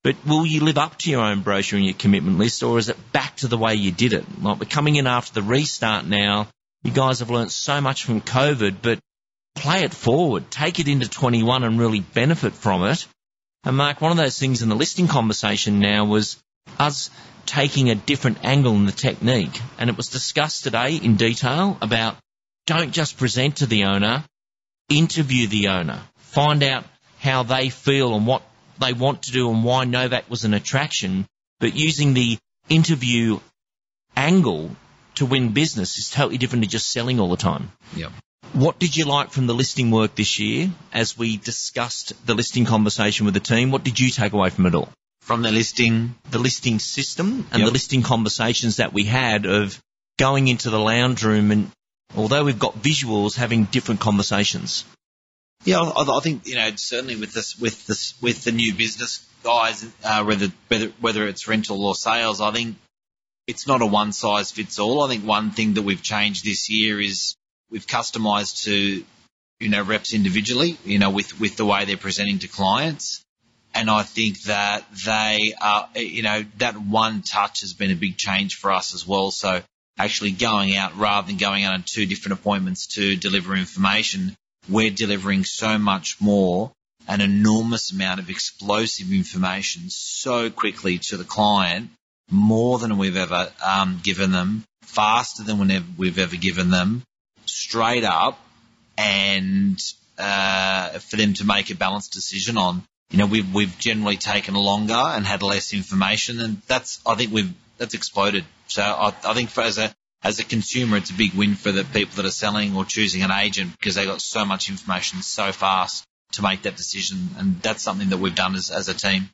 But 0.03 0.15
will 0.25 0.45
you 0.45 0.61
live 0.61 0.79
up 0.79 0.97
to 0.99 1.11
your 1.11 1.21
own 1.21 1.41
brochure 1.41 1.77
and 1.77 1.85
your 1.85 1.95
commitment 1.95 2.39
list 2.39 2.63
or 2.63 2.79
is 2.79 2.89
it 2.89 3.11
back 3.11 3.35
to 3.37 3.47
the 3.47 3.57
way 3.57 3.75
you 3.75 3.91
did 3.91 4.13
it? 4.13 4.25
Like 4.41 4.59
we're 4.59 4.65
coming 4.65 4.95
in 4.95 5.05
after 5.05 5.33
the 5.33 5.43
restart 5.43 6.05
now. 6.05 6.47
You 6.83 6.91
guys 6.91 7.19
have 7.19 7.29
learnt 7.29 7.51
so 7.51 7.79
much 7.81 8.03
from 8.03 8.21
COVID, 8.21 8.77
but 8.81 8.99
play 9.55 9.83
it 9.83 9.93
forward. 9.93 10.49
Take 10.49 10.79
it 10.79 10.87
into 10.87 11.07
21 11.07 11.63
and 11.63 11.79
really 11.79 11.99
benefit 11.99 12.53
from 12.53 12.83
it. 12.85 13.05
And 13.63 13.77
Mark, 13.77 14.01
one 14.01 14.11
of 14.11 14.17
those 14.17 14.39
things 14.39 14.63
in 14.63 14.69
the 14.69 14.75
listing 14.75 15.07
conversation 15.07 15.79
now 15.79 16.05
was 16.05 16.37
us 16.79 17.09
taking 17.45 17.89
a 17.89 17.95
different 17.95 18.43
angle 18.43 18.73
in 18.73 18.85
the 18.85 18.91
technique. 18.91 19.59
And 19.77 19.89
it 19.89 19.97
was 19.97 20.07
discussed 20.07 20.63
today 20.63 20.95
in 20.95 21.15
detail 21.15 21.77
about 21.81 22.17
don't 22.65 22.91
just 22.91 23.17
present 23.17 23.57
to 23.57 23.65
the 23.65 23.85
owner, 23.85 24.23
interview 24.89 25.47
the 25.47 25.69
owner, 25.69 26.01
find 26.17 26.63
out 26.63 26.85
how 27.19 27.43
they 27.43 27.69
feel 27.69 28.15
and 28.15 28.25
what 28.25 28.43
they 28.79 28.93
want 28.93 29.23
to 29.23 29.31
do 29.31 29.49
and 29.49 29.63
why 29.63 29.85
Novak 29.85 30.29
was 30.29 30.43
an 30.43 30.53
attraction, 30.53 31.25
but 31.59 31.75
using 31.75 32.13
the 32.13 32.37
interview 32.69 33.39
angle 34.15 34.75
to 35.15 35.25
win 35.25 35.49
business 35.53 35.97
is 35.97 36.09
totally 36.09 36.37
different 36.37 36.63
to 36.63 36.69
just 36.69 36.91
selling 36.91 37.19
all 37.19 37.29
the 37.29 37.37
time. 37.37 37.71
Yep. 37.95 38.11
What 38.53 38.79
did 38.79 38.97
you 38.97 39.05
like 39.05 39.31
from 39.31 39.47
the 39.47 39.53
listing 39.53 39.91
work 39.91 40.15
this 40.15 40.39
year 40.39 40.71
as 40.91 41.17
we 41.17 41.37
discussed 41.37 42.13
the 42.25 42.33
listing 42.33 42.65
conversation 42.65 43.25
with 43.25 43.33
the 43.33 43.39
team? 43.39 43.71
What 43.71 43.83
did 43.83 43.99
you 43.99 44.09
take 44.09 44.33
away 44.33 44.49
from 44.49 44.65
it 44.65 44.75
all? 44.75 44.89
From 45.21 45.41
the 45.41 45.51
listing? 45.51 46.15
The 46.29 46.39
listing 46.39 46.79
system 46.79 47.47
and 47.51 47.59
yep. 47.59 47.67
the 47.67 47.73
listing 47.73 48.01
conversations 48.01 48.77
that 48.77 48.93
we 48.93 49.03
had 49.05 49.45
of 49.45 49.81
going 50.17 50.47
into 50.47 50.69
the 50.69 50.79
lounge 50.79 51.23
room 51.23 51.51
and 51.51 51.71
although 52.15 52.43
we've 52.43 52.59
got 52.59 52.81
visuals, 52.81 53.35
having 53.35 53.65
different 53.65 54.01
conversations. 54.01 54.83
Yeah, 55.63 55.81
I, 55.81 56.17
I 56.17 56.19
think 56.21 56.47
you 56.47 56.55
know 56.55 56.71
certainly 56.75 57.15
with 57.15 57.33
this 57.33 57.57
with 57.57 57.85
this 57.85 58.19
with 58.21 58.43
the 58.43 58.51
new 58.51 58.73
business 58.73 59.25
guys, 59.43 59.85
uh, 60.03 60.23
whether 60.23 60.47
whether 60.67 60.87
whether 60.99 61.27
it's 61.27 61.47
rental 61.47 61.85
or 61.85 61.95
sales, 61.95 62.41
I 62.41 62.51
think 62.51 62.75
it's 63.47 63.67
not 63.67 63.81
a 63.81 63.85
one 63.85 64.11
size 64.11 64.51
fits 64.51 64.79
all. 64.79 65.03
I 65.03 65.09
think 65.09 65.25
one 65.25 65.51
thing 65.51 65.75
that 65.75 65.83
we've 65.83 66.01
changed 66.01 66.45
this 66.45 66.69
year 66.69 66.99
is 66.99 67.35
we've 67.69 67.87
customized 67.87 68.63
to, 68.63 69.03
you 69.59 69.69
know, 69.69 69.83
reps 69.83 70.13
individually, 70.13 70.77
you 70.85 70.99
know, 70.99 71.09
with, 71.09 71.39
with 71.39 71.57
the 71.57 71.65
way 71.65 71.85
they're 71.85 71.97
presenting 71.97 72.39
to 72.39 72.47
clients. 72.47 73.23
And 73.73 73.89
I 73.89 74.03
think 74.03 74.41
that 74.43 74.85
they 75.05 75.53
are, 75.59 75.89
you 75.95 76.23
know, 76.23 76.43
that 76.57 76.75
one 76.75 77.21
touch 77.21 77.61
has 77.61 77.73
been 77.73 77.91
a 77.91 77.95
big 77.95 78.17
change 78.17 78.55
for 78.55 78.71
us 78.71 78.93
as 78.93 79.07
well. 79.07 79.31
So 79.31 79.61
actually 79.97 80.31
going 80.31 80.75
out 80.75 80.97
rather 80.97 81.27
than 81.27 81.37
going 81.37 81.63
out 81.63 81.73
on 81.73 81.83
two 81.85 82.05
different 82.05 82.39
appointments 82.39 82.87
to 82.87 83.15
deliver 83.15 83.55
information, 83.55 84.35
we're 84.69 84.91
delivering 84.91 85.45
so 85.45 85.77
much 85.77 86.19
more, 86.19 86.71
an 87.07 87.21
enormous 87.21 87.91
amount 87.91 88.19
of 88.19 88.29
explosive 88.29 89.11
information 89.11 89.89
so 89.89 90.49
quickly 90.49 90.97
to 90.97 91.17
the 91.17 91.23
client, 91.23 91.89
more 92.29 92.79
than 92.79 92.97
we've 92.97 93.17
ever 93.17 93.51
um, 93.65 93.99
given 94.03 94.31
them, 94.31 94.63
faster 94.83 95.43
than 95.43 95.85
we've 95.97 96.19
ever 96.19 96.35
given 96.35 96.69
them, 96.69 97.03
straight 97.45 98.03
up 98.03 98.39
and 98.97 99.81
uh, 100.17 100.89
for 100.99 101.15
them 101.15 101.33
to 101.33 101.45
make 101.45 101.69
a 101.69 101.75
balanced 101.75 102.13
decision 102.13 102.57
on. 102.57 102.83
You 103.11 103.17
know, 103.17 103.25
we've 103.25 103.53
we've 103.53 103.77
generally 103.77 104.17
taken 104.17 104.53
longer 104.53 104.93
and 104.93 105.25
had 105.25 105.43
less 105.43 105.73
information, 105.73 106.39
and 106.39 106.61
that's 106.67 107.01
I 107.05 107.15
think 107.15 107.31
we've 107.31 107.53
that's 107.77 107.93
exploded. 107.93 108.45
So 108.67 108.81
I, 108.81 109.13
I 109.25 109.33
think 109.33 109.49
for, 109.49 109.61
as 109.61 109.77
a 109.77 109.93
as 110.23 110.39
a 110.39 110.43
consumer, 110.43 110.97
it's 110.97 111.09
a 111.09 111.13
big 111.13 111.33
win 111.33 111.55
for 111.55 111.71
the 111.71 111.83
people 111.83 112.15
that 112.15 112.25
are 112.25 112.31
selling 112.31 112.75
or 112.75 112.85
choosing 112.85 113.23
an 113.23 113.31
agent 113.31 113.71
because 113.71 113.95
they 113.95 114.05
got 114.05 114.21
so 114.21 114.45
much 114.45 114.69
information 114.69 115.21
so 115.21 115.51
fast 115.51 116.05
to 116.33 116.41
make 116.41 116.63
that 116.63 116.77
decision, 116.77 117.29
and 117.37 117.61
that's 117.61 117.83
something 117.83 118.09
that 118.09 118.17
we've 118.17 118.35
done 118.35 118.55
as 118.55 118.71
as 118.71 118.87
a 118.87 118.93
team. 118.93 119.29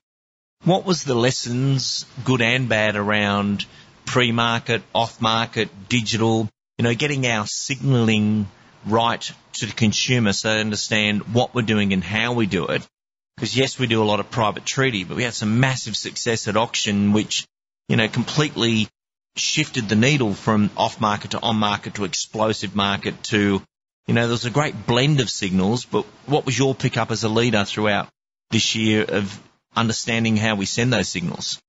What 0.64 0.86
was 0.86 1.04
the 1.04 1.14
lessons, 1.14 2.06
good 2.26 2.42
and 2.42 2.68
bad, 2.68 2.96
around 2.96 3.66
pre-market, 4.06 4.82
off-market, 4.96 5.70
digital? 5.88 6.50
you 6.78 6.84
know, 6.84 6.94
getting 6.94 7.26
our 7.26 7.46
signaling 7.48 8.48
right 8.86 9.32
to 9.54 9.66
the 9.66 9.74
consumer 9.74 10.32
so 10.34 10.50
they 10.50 10.60
understand 10.60 11.34
what 11.34 11.56
we're 11.56 11.64
doing 11.64 11.92
and 11.92 12.04
how 12.04 12.34
we 12.34 12.46
do 12.46 12.68
it. 12.68 12.88
Because 13.38 13.56
yes, 13.56 13.78
we 13.78 13.86
do 13.86 14.02
a 14.02 14.06
lot 14.06 14.20
of 14.20 14.32
private 14.32 14.66
treaty, 14.66 15.04
but 15.04 15.16
we 15.16 15.24
had 15.24 15.36
some 15.36 15.60
massive 15.60 15.96
success 15.96 16.48
at 16.48 16.58
auction, 16.58 17.14
which, 17.14 17.46
you 17.88 17.96
know, 17.96 18.08
completely 18.08 18.88
shifted 19.36 19.88
the 19.88 19.96
needle 19.96 20.34
from 20.34 20.72
off 20.76 21.00
market 21.00 21.32
to 21.32 21.40
on 21.40 21.56
market 21.56 21.94
to 21.96 22.06
explosive 22.06 22.76
market 22.76 23.22
to, 23.26 23.62
you 24.08 24.14
know, 24.16 24.22
there 24.22 24.32
was 24.32 24.46
a 24.46 24.50
great 24.50 24.88
blend 24.88 25.20
of 25.20 25.30
signals, 25.30 25.86
but 25.86 26.04
what 26.26 26.48
was 26.48 26.58
your 26.58 26.74
pickup 26.74 27.12
as 27.12 27.24
a 27.24 27.30
leader 27.30 27.64
throughout 27.64 28.10
this 28.50 28.74
year 28.74 29.06
of 29.08 29.40
understanding 29.76 30.36
how 30.36 30.56
we 30.56 30.66
send 30.66 30.92
those 30.92 31.08
signals? 31.08 31.62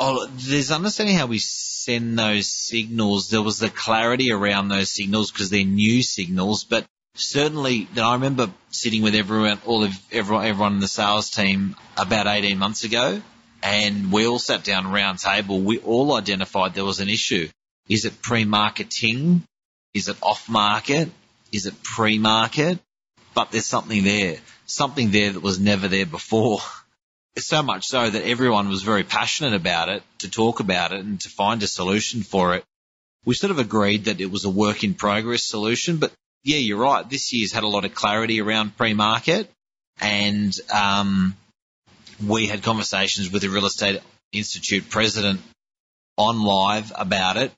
Oh, 0.00 0.26
there's 0.26 0.72
understanding 0.72 1.16
how 1.16 1.26
we 1.26 1.38
send 1.38 2.18
those 2.18 2.50
signals. 2.50 3.30
There 3.30 3.42
was 3.42 3.60
the 3.60 3.70
clarity 3.70 4.32
around 4.32 4.66
those 4.66 4.90
signals 4.90 5.30
because 5.30 5.50
they're 5.50 5.64
new 5.64 6.02
signals, 6.02 6.64
but 6.64 6.86
certainly 7.18 7.88
I 7.96 8.14
remember 8.14 8.50
sitting 8.70 9.02
with 9.02 9.14
everyone, 9.14 9.60
all 9.66 9.84
of 9.84 9.92
everyone, 10.12 10.46
everyone 10.46 10.72
in 10.74 10.80
the 10.80 10.88
sales 10.88 11.30
team 11.30 11.76
about 11.96 12.26
18 12.26 12.58
months 12.58 12.84
ago 12.84 13.20
and 13.62 14.12
we 14.12 14.26
all 14.26 14.38
sat 14.38 14.64
down 14.64 14.86
around 14.86 15.18
table. 15.18 15.60
We 15.60 15.78
all 15.78 16.14
identified 16.14 16.74
there 16.74 16.84
was 16.84 17.00
an 17.00 17.08
issue. 17.08 17.48
Is 17.88 18.04
it 18.04 18.22
pre-marketing? 18.22 19.42
Is 19.94 20.08
it 20.08 20.16
off-market? 20.22 21.10
Is 21.52 21.66
it 21.66 21.82
pre-market? 21.82 22.78
But 23.34 23.50
there's 23.50 23.66
something 23.66 24.04
there, 24.04 24.36
something 24.66 25.10
there 25.10 25.32
that 25.32 25.42
was 25.42 25.58
never 25.58 25.88
there 25.88 26.06
before. 26.06 26.60
so 27.36 27.62
much 27.62 27.86
so 27.86 28.10
that 28.10 28.24
everyone 28.24 28.68
was 28.68 28.82
very 28.82 29.04
passionate 29.04 29.54
about 29.54 29.88
it 29.88 30.02
to 30.18 30.30
talk 30.30 30.60
about 30.60 30.92
it 30.92 31.00
and 31.00 31.20
to 31.20 31.28
find 31.28 31.62
a 31.62 31.66
solution 31.66 32.22
for 32.22 32.54
it. 32.56 32.64
We 33.24 33.34
sort 33.34 33.50
of 33.50 33.58
agreed 33.58 34.06
that 34.06 34.20
it 34.20 34.30
was 34.30 34.44
a 34.44 34.50
work 34.50 34.84
in 34.84 34.94
progress 34.94 35.44
solution, 35.44 35.98
but 35.98 36.12
yeah, 36.44 36.58
you're 36.58 36.78
right. 36.78 37.08
This 37.08 37.32
year's 37.32 37.52
had 37.52 37.64
a 37.64 37.68
lot 37.68 37.84
of 37.84 37.94
clarity 37.94 38.40
around 38.40 38.76
pre-market 38.76 39.50
and, 40.00 40.54
um, 40.72 41.36
we 42.26 42.46
had 42.46 42.62
conversations 42.62 43.30
with 43.30 43.42
the 43.42 43.48
real 43.48 43.66
estate 43.66 44.00
institute 44.32 44.90
president 44.90 45.40
on 46.16 46.42
live 46.42 46.92
about 46.96 47.36
it, 47.36 47.52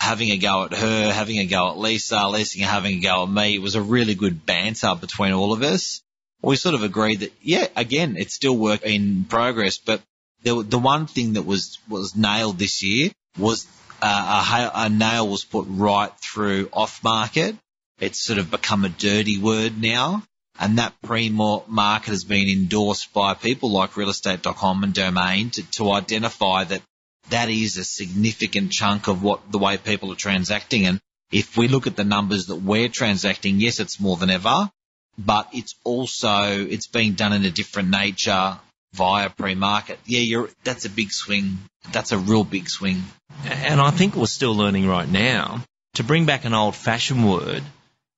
having 0.00 0.30
a 0.30 0.38
go 0.38 0.64
at 0.64 0.74
her, 0.74 1.12
having 1.12 1.38
a 1.38 1.46
go 1.46 1.70
at 1.70 1.78
Lisa, 1.78 2.26
Lisa 2.28 2.64
having 2.64 2.98
a 2.98 3.00
go 3.00 3.22
at 3.22 3.28
me. 3.30 3.54
It 3.54 3.62
was 3.62 3.76
a 3.76 3.82
really 3.82 4.16
good 4.16 4.44
banter 4.44 4.96
between 4.96 5.32
all 5.32 5.52
of 5.52 5.62
us 5.62 6.02
we 6.42 6.56
sort 6.56 6.74
of 6.74 6.82
agreed 6.82 7.20
that, 7.20 7.32
yeah, 7.42 7.66
again, 7.76 8.16
it's 8.16 8.34
still 8.34 8.56
work 8.56 8.82
in 8.82 9.24
progress, 9.24 9.78
but 9.78 10.00
the, 10.42 10.62
the 10.62 10.78
one 10.78 11.06
thing 11.06 11.34
that 11.34 11.42
was, 11.42 11.78
was 11.88 12.16
nailed 12.16 12.58
this 12.58 12.82
year 12.82 13.10
was 13.38 13.66
uh, 14.00 14.70
a, 14.74 14.86
a 14.86 14.88
nail 14.88 15.28
was 15.28 15.44
put 15.44 15.66
right 15.68 16.12
through 16.18 16.70
off 16.72 17.04
market. 17.04 17.56
It's 18.00 18.18
sort 18.18 18.38
of 18.38 18.50
become 18.50 18.84
a 18.84 18.88
dirty 18.88 19.38
word 19.38 19.80
now. 19.80 20.24
And 20.58 20.78
that 20.78 20.94
pre-market 21.02 22.10
has 22.10 22.24
been 22.24 22.48
endorsed 22.48 23.14
by 23.14 23.34
people 23.34 23.70
like 23.70 23.92
realestate.com 23.92 24.84
and 24.84 24.92
Domain 24.92 25.50
to, 25.50 25.70
to 25.72 25.90
identify 25.92 26.64
that 26.64 26.82
that 27.30 27.48
is 27.48 27.76
a 27.76 27.84
significant 27.84 28.72
chunk 28.72 29.08
of 29.08 29.22
what 29.22 29.52
the 29.52 29.58
way 29.58 29.78
people 29.78 30.12
are 30.12 30.16
transacting. 30.16 30.86
And 30.86 31.00
if 31.32 31.56
we 31.56 31.68
look 31.68 31.86
at 31.86 31.96
the 31.96 32.04
numbers 32.04 32.46
that 32.46 32.56
we're 32.56 32.88
transacting, 32.88 33.60
yes, 33.60 33.80
it's 33.80 34.00
more 34.00 34.16
than 34.16 34.30
ever, 34.30 34.70
but 35.16 35.48
it's 35.52 35.74
also, 35.84 36.66
it's 36.66 36.88
being 36.88 37.12
done 37.14 37.32
in 37.32 37.44
a 37.44 37.50
different 37.50 37.90
nature 37.90 38.58
via 38.92 39.30
pre-market. 39.30 39.98
Yeah, 40.04 40.20
you're, 40.20 40.50
that's 40.64 40.84
a 40.84 40.90
big 40.90 41.12
swing. 41.12 41.58
That's 41.92 42.12
a 42.12 42.18
real 42.18 42.44
big 42.44 42.68
swing. 42.68 43.02
And 43.44 43.80
I 43.80 43.90
think 43.92 44.16
we're 44.16 44.26
still 44.26 44.54
learning 44.54 44.86
right 44.88 45.08
now 45.08 45.64
to 45.94 46.04
bring 46.04 46.26
back 46.26 46.44
an 46.44 46.54
old 46.54 46.74
fashioned 46.74 47.28
word, 47.28 47.62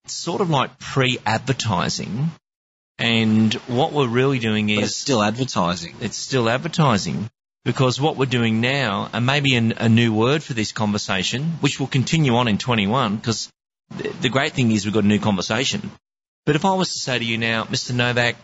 it's 0.05 0.15
sort 0.15 0.41
of 0.41 0.51
like 0.51 0.79
pre-advertising. 0.79 2.31
And 2.99 3.55
what 3.55 3.93
we're 3.93 4.09
really 4.09 4.39
doing 4.39 4.67
But 4.67 4.85
is 4.85 4.91
it's 4.91 4.97
still 4.97 5.23
advertising. 5.23 5.97
it's 6.01 6.17
still 6.17 6.49
advertising 6.49 7.31
because 7.65 8.01
what 8.01 8.17
we're 8.17 8.27
doing 8.27 8.61
now, 8.61 9.09
and 9.13 9.25
maybe 9.25 9.55
an, 9.55 9.73
a 9.79 9.89
new 9.89 10.13
word 10.13 10.43
for 10.43 10.53
this 10.53 10.73
conversation, 10.73 11.45
which 11.61 11.81
will 11.81 11.87
continue 11.87 12.35
on 12.35 12.49
in 12.49 12.59
21, 12.59 13.17
because 13.17 13.49
the, 13.97 14.09
the 14.21 14.29
great 14.29 14.53
thing 14.53 14.71
is 14.71 14.85
we've 14.85 14.95
got 14.95 15.05
a 15.05 15.07
new 15.07 15.21
conversation. 15.21 15.91
But 16.45 16.57
if 16.57 16.65
I 16.65 16.75
was 16.75 16.93
to 16.93 16.99
say 16.99 17.19
to 17.19 17.25
you 17.25 17.39
now, 17.39 17.65
Mr. 17.65 17.95
Novak, 17.95 18.37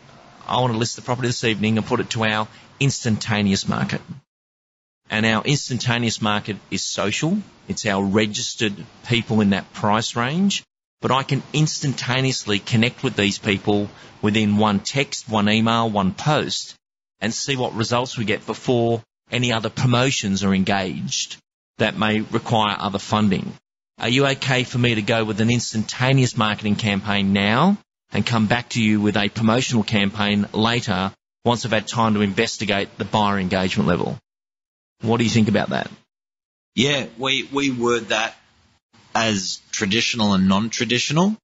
I 0.46 0.60
want 0.60 0.72
to 0.72 0.78
list 0.78 0.96
the 0.96 1.02
property 1.02 1.28
this 1.28 1.44
evening 1.44 1.78
and 1.78 1.86
put 1.86 2.00
it 2.00 2.10
to 2.10 2.24
our 2.24 2.48
instantaneous 2.80 3.68
market. 3.68 4.00
And 5.10 5.26
our 5.26 5.42
instantaneous 5.44 6.22
market 6.22 6.56
is 6.70 6.82
social. 6.82 7.38
It's 7.66 7.86
our 7.86 8.02
registered 8.02 8.74
people 9.08 9.40
in 9.40 9.50
that 9.50 9.72
price 9.72 10.14
range. 10.16 10.62
But 11.00 11.12
I 11.12 11.22
can 11.22 11.42
instantaneously 11.52 12.58
connect 12.58 13.02
with 13.02 13.14
these 13.16 13.38
people 13.38 13.88
within 14.20 14.56
one 14.56 14.80
text, 14.80 15.28
one 15.28 15.48
email, 15.48 15.88
one 15.88 16.12
post 16.12 16.74
and 17.20 17.34
see 17.34 17.56
what 17.56 17.74
results 17.74 18.16
we 18.16 18.24
get 18.24 18.46
before 18.46 19.02
any 19.30 19.52
other 19.52 19.70
promotions 19.70 20.42
are 20.44 20.54
engaged 20.54 21.36
that 21.78 21.98
may 21.98 22.20
require 22.20 22.76
other 22.78 22.98
funding. 22.98 23.52
Are 23.98 24.08
you 24.08 24.26
okay 24.26 24.64
for 24.64 24.78
me 24.78 24.94
to 24.94 25.02
go 25.02 25.24
with 25.24 25.40
an 25.40 25.50
instantaneous 25.50 26.36
marketing 26.36 26.76
campaign 26.76 27.32
now 27.32 27.78
and 28.12 28.24
come 28.24 28.46
back 28.46 28.70
to 28.70 28.82
you 28.82 29.00
with 29.00 29.16
a 29.16 29.28
promotional 29.28 29.82
campaign 29.82 30.46
later 30.52 31.12
once 31.44 31.64
I've 31.64 31.72
had 31.72 31.86
time 31.86 32.14
to 32.14 32.20
investigate 32.20 32.96
the 32.96 33.04
buyer 33.04 33.38
engagement 33.38 33.88
level? 33.88 34.18
What 35.02 35.18
do 35.18 35.24
you 35.24 35.30
think 35.30 35.48
about 35.48 35.70
that? 35.70 35.90
Yeah, 36.74 37.06
we, 37.18 37.48
we 37.52 37.70
word 37.70 38.08
that 38.08 38.36
as 39.26 39.60
traditional 39.70 40.34
and 40.34 40.48
non-traditional 40.48 41.36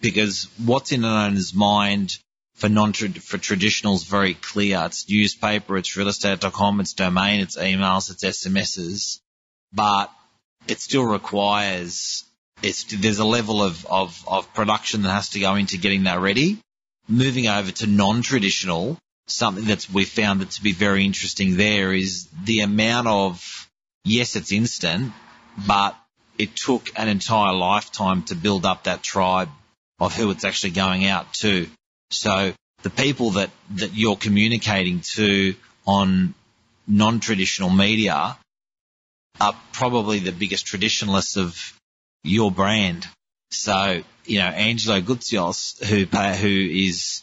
because 0.00 0.48
what's 0.64 0.92
in 0.92 1.04
an 1.04 1.10
owner's 1.10 1.54
mind 1.54 2.18
for 2.54 2.68
non 2.68 2.92
for 2.92 3.38
traditional 3.38 3.94
is 3.94 4.04
very 4.04 4.34
clear. 4.34 4.82
It's 4.86 5.08
newspaper, 5.08 5.76
it's 5.76 5.96
realestate.com, 5.96 6.80
it's 6.80 6.92
domain, 6.92 7.40
it's 7.40 7.56
emails, 7.56 8.10
it's 8.10 8.24
SMSs, 8.24 9.20
but 9.72 10.10
it 10.66 10.80
still 10.80 11.04
requires 11.04 12.24
it's 12.62 12.84
there's 12.84 13.20
a 13.20 13.24
level 13.24 13.62
of, 13.62 13.86
of, 13.86 14.24
of 14.26 14.52
production 14.54 15.02
that 15.02 15.10
has 15.10 15.30
to 15.30 15.40
go 15.40 15.54
into 15.54 15.78
getting 15.78 16.04
that 16.04 16.20
ready. 16.20 16.58
Moving 17.08 17.46
over 17.46 17.70
to 17.70 17.86
non-traditional, 17.86 18.98
something 19.28 19.64
that's 19.64 19.88
we 19.88 20.04
found 20.04 20.40
that 20.40 20.50
to 20.52 20.62
be 20.62 20.72
very 20.72 21.04
interesting 21.04 21.56
there 21.56 21.92
is 21.92 22.28
the 22.44 22.60
amount 22.60 23.08
of 23.08 23.68
yes, 24.04 24.36
it's 24.36 24.52
instant, 24.52 25.12
but 25.66 25.96
it 26.38 26.54
took 26.54 26.90
an 26.96 27.08
entire 27.08 27.52
lifetime 27.52 28.22
to 28.24 28.34
build 28.34 28.64
up 28.64 28.84
that 28.84 29.02
tribe 29.02 29.50
of 29.98 30.14
who 30.14 30.30
it's 30.30 30.44
actually 30.44 30.70
going 30.70 31.04
out 31.04 31.32
to. 31.34 31.66
So 32.10 32.54
the 32.82 32.90
people 32.90 33.32
that, 33.32 33.50
that 33.74 33.94
you're 33.94 34.16
communicating 34.16 35.00
to 35.14 35.54
on 35.86 36.34
non-traditional 36.86 37.70
media 37.70 38.38
are 39.40 39.56
probably 39.72 40.20
the 40.20 40.32
biggest 40.32 40.66
traditionalists 40.66 41.36
of 41.36 41.56
your 42.22 42.50
brand. 42.50 43.06
So, 43.50 44.02
you 44.24 44.38
know, 44.38 44.46
Angelo 44.46 45.00
Gutzios, 45.00 45.82
who, 45.84 46.04
who 46.04 46.70
is 46.70 47.22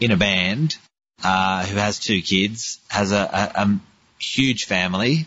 in 0.00 0.10
a 0.10 0.16
band, 0.16 0.76
uh, 1.22 1.64
who 1.64 1.76
has 1.76 1.98
two 1.98 2.20
kids, 2.20 2.80
has 2.88 3.12
a, 3.12 3.52
a, 3.56 3.62
a 3.62 3.80
huge 4.18 4.64
family 4.64 5.26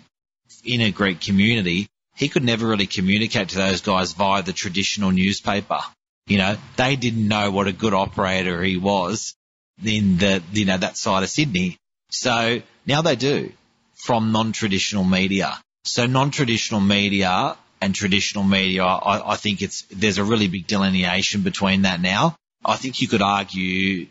in 0.64 0.82
a 0.82 0.92
Greek 0.92 1.22
community, 1.22 1.88
he 2.20 2.28
could 2.28 2.44
never 2.44 2.68
really 2.68 2.86
communicate 2.86 3.50
to 3.50 3.56
those 3.56 3.80
guys 3.80 4.12
via 4.12 4.44
the 4.44 4.52
traditional 4.52 5.10
newspaper. 5.10 5.80
You 6.28 6.38
know, 6.38 6.58
they 6.76 6.98
didn't 6.98 7.26
know 7.26 7.50
what 7.50 7.68
a 7.68 7.72
good 7.72 7.94
operator 7.94 8.62
he 8.62 8.76
was 8.76 9.36
in 9.84 10.18
the, 10.18 10.44
you 10.52 10.66
know, 10.66 10.78
that 10.78 10.98
side 10.98 11.24
of 11.24 11.30
Sydney. 11.30 11.78
So 12.12 12.62
now 12.86 13.02
they 13.02 13.16
do 13.16 13.54
from 13.94 14.34
non-traditional 14.34 15.06
media. 15.06 15.58
So 15.86 16.08
non-traditional 16.08 16.82
media 16.82 17.56
and 17.80 17.96
traditional 17.96 18.44
media, 18.44 18.84
I, 18.84 19.32
I 19.32 19.36
think 19.38 19.62
it's, 19.62 19.84
there's 19.90 20.18
a 20.18 20.24
really 20.26 20.50
big 20.50 20.68
delineation 20.68 21.42
between 21.44 21.84
that 21.84 22.02
now. 22.02 22.36
I 22.66 22.76
think 22.76 23.02
you 23.02 23.08
could 23.08 23.22
argue 23.22 24.08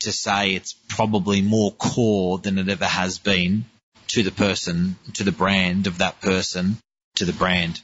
to 0.00 0.10
say 0.10 0.54
it's 0.54 0.74
probably 0.88 1.42
more 1.42 1.70
core 1.70 2.38
than 2.38 2.58
it 2.58 2.68
ever 2.68 2.86
has 2.86 3.20
been 3.20 3.66
to 4.08 4.24
the 4.24 4.32
person, 4.32 4.96
to 5.14 5.22
the 5.22 5.30
brand 5.30 5.86
of 5.86 5.98
that 5.98 6.20
person, 6.20 6.78
to 7.16 7.24
the 7.24 7.32
brand. 7.32 7.80